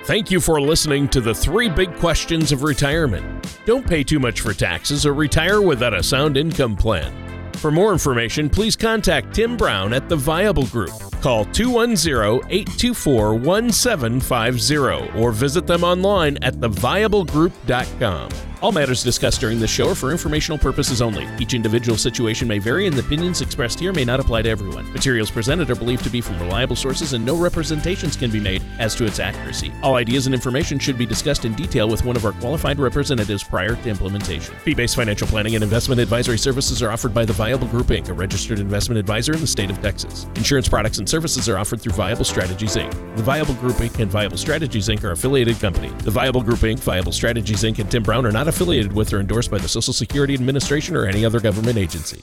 Thank 0.08 0.32
you 0.32 0.40
for 0.40 0.62
listening 0.62 1.10
to 1.10 1.20
The 1.20 1.36
Three 1.36 1.68
Big 1.68 1.94
Questions 1.98 2.54
of 2.54 2.64
Retirement. 2.64 3.60
Don't 3.66 3.86
pay 3.86 4.06
too 4.06 4.20
much 4.20 4.40
for 4.40 4.54
taxes 4.54 5.06
or 5.06 5.14
retire 5.14 5.62
without 5.62 5.94
a 5.94 6.02
sound 6.02 6.38
income 6.38 6.78
plan. 6.78 7.52
For 7.56 7.72
more 7.72 7.92
information, 7.92 8.50
please 8.50 8.78
contact 8.78 9.36
Tim 9.36 9.58
Brown 9.58 9.92
at 9.92 10.08
The 10.08 10.16
Viable 10.16 10.66
Group. 10.68 11.07
Call 11.22 11.46
210 11.46 12.50
824 12.50 13.36
1750 13.36 15.20
or 15.20 15.32
visit 15.32 15.68
them 15.68 15.84
online 15.84 16.38
at 16.42 16.56
theviablegroup.com. 16.56 18.30
All 18.60 18.72
matters 18.72 19.04
discussed 19.04 19.40
during 19.40 19.60
this 19.60 19.70
show 19.70 19.90
are 19.90 19.96
for 19.96 20.12
informational 20.12 20.58
purposes 20.58 21.00
only. 21.00 21.28
Each 21.40 21.54
individual 21.54 21.96
situation 21.96 22.48
may 22.48 22.58
vary, 22.58 22.88
and 22.88 22.96
the 22.96 23.02
opinions 23.02 23.42
expressed 23.42 23.80
here 23.80 23.94
may 23.94 24.04
not 24.04 24.20
apply 24.20 24.42
to 24.42 24.50
everyone. 24.50 24.92
Materials 24.94 25.30
presented 25.30 25.70
are 25.70 25.76
believed 25.76 26.04
to 26.06 26.10
be 26.10 26.22
from 26.22 26.40
reliable 26.40 26.76
sources, 26.76 27.14
and 27.14 27.24
no 27.24 27.36
representations 27.36 28.16
can 28.16 28.32
be 28.32 28.40
made 28.40 28.64
as 28.80 28.96
to 28.96 29.06
its 29.06 29.20
accuracy. 29.20 29.72
All 29.84 29.94
ideas 29.96 30.26
and 30.26 30.34
information 30.34 30.80
should 30.80 30.98
be 30.98 31.06
discussed 31.06 31.46
in 31.46 31.54
detail 31.54 31.88
with 31.88 32.04
one 32.04 32.16
of 32.16 32.26
our 32.26 32.32
qualified 32.34 32.80
representatives 32.80 33.44
prior 33.44 33.76
to 33.76 33.90
implementation. 33.90 34.56
Fee 34.56 34.74
based 34.74 34.96
financial 34.96 35.28
planning 35.28 35.54
and 35.54 35.64
investment 35.64 36.02
advisory 36.02 36.40
services 36.40 36.82
are 36.82 36.90
offered 36.90 37.14
by 37.14 37.26
the 37.26 37.34
Viable 37.34 37.68
Group 37.68 37.88
Inc., 37.88 38.10
a 38.10 38.14
registered 38.14 38.60
investment 38.60 38.98
advisor 38.98 39.34
in 39.34 39.42
the 39.42 39.48
state 39.48 39.70
of 39.70 39.80
Texas. 39.84 40.26
Insurance 40.36 40.68
products 40.68 40.98
and 41.08 41.10
services 41.10 41.48
are 41.48 41.58
offered 41.58 41.80
through 41.80 41.94
Viable 41.94 42.26
Strategies 42.26 42.76
Inc. 42.76 42.92
The 43.16 43.24
Viable 43.24 43.54
Group 43.54 43.78
Inc. 43.78 43.98
and 44.00 44.12
Viable 44.12 44.36
Strategies 44.36 44.90
Inc. 44.90 45.06
are 45.06 45.12
affiliated 45.12 45.58
company. 45.58 45.88
The 46.04 46.12
Viable 46.12 46.42
Group 46.42 46.60
Inc., 46.60 46.80
Viable 46.80 47.14
Strategies 47.14 47.64
Inc., 47.64 47.80
and 47.80 47.90
Tim 47.90 48.04
Brown 48.04 48.26
are 48.26 48.32
not 48.34 48.50
affiliated 48.50 48.92
with 48.92 49.14
or 49.14 49.22
endorsed 49.22 49.50
by 49.50 49.58
the 49.58 49.70
Social 49.70 49.94
Security 49.94 50.34
Administration 50.34 50.98
or 50.98 51.06
any 51.06 51.24
other 51.24 51.40
government 51.40 51.78
agency. 51.78 52.22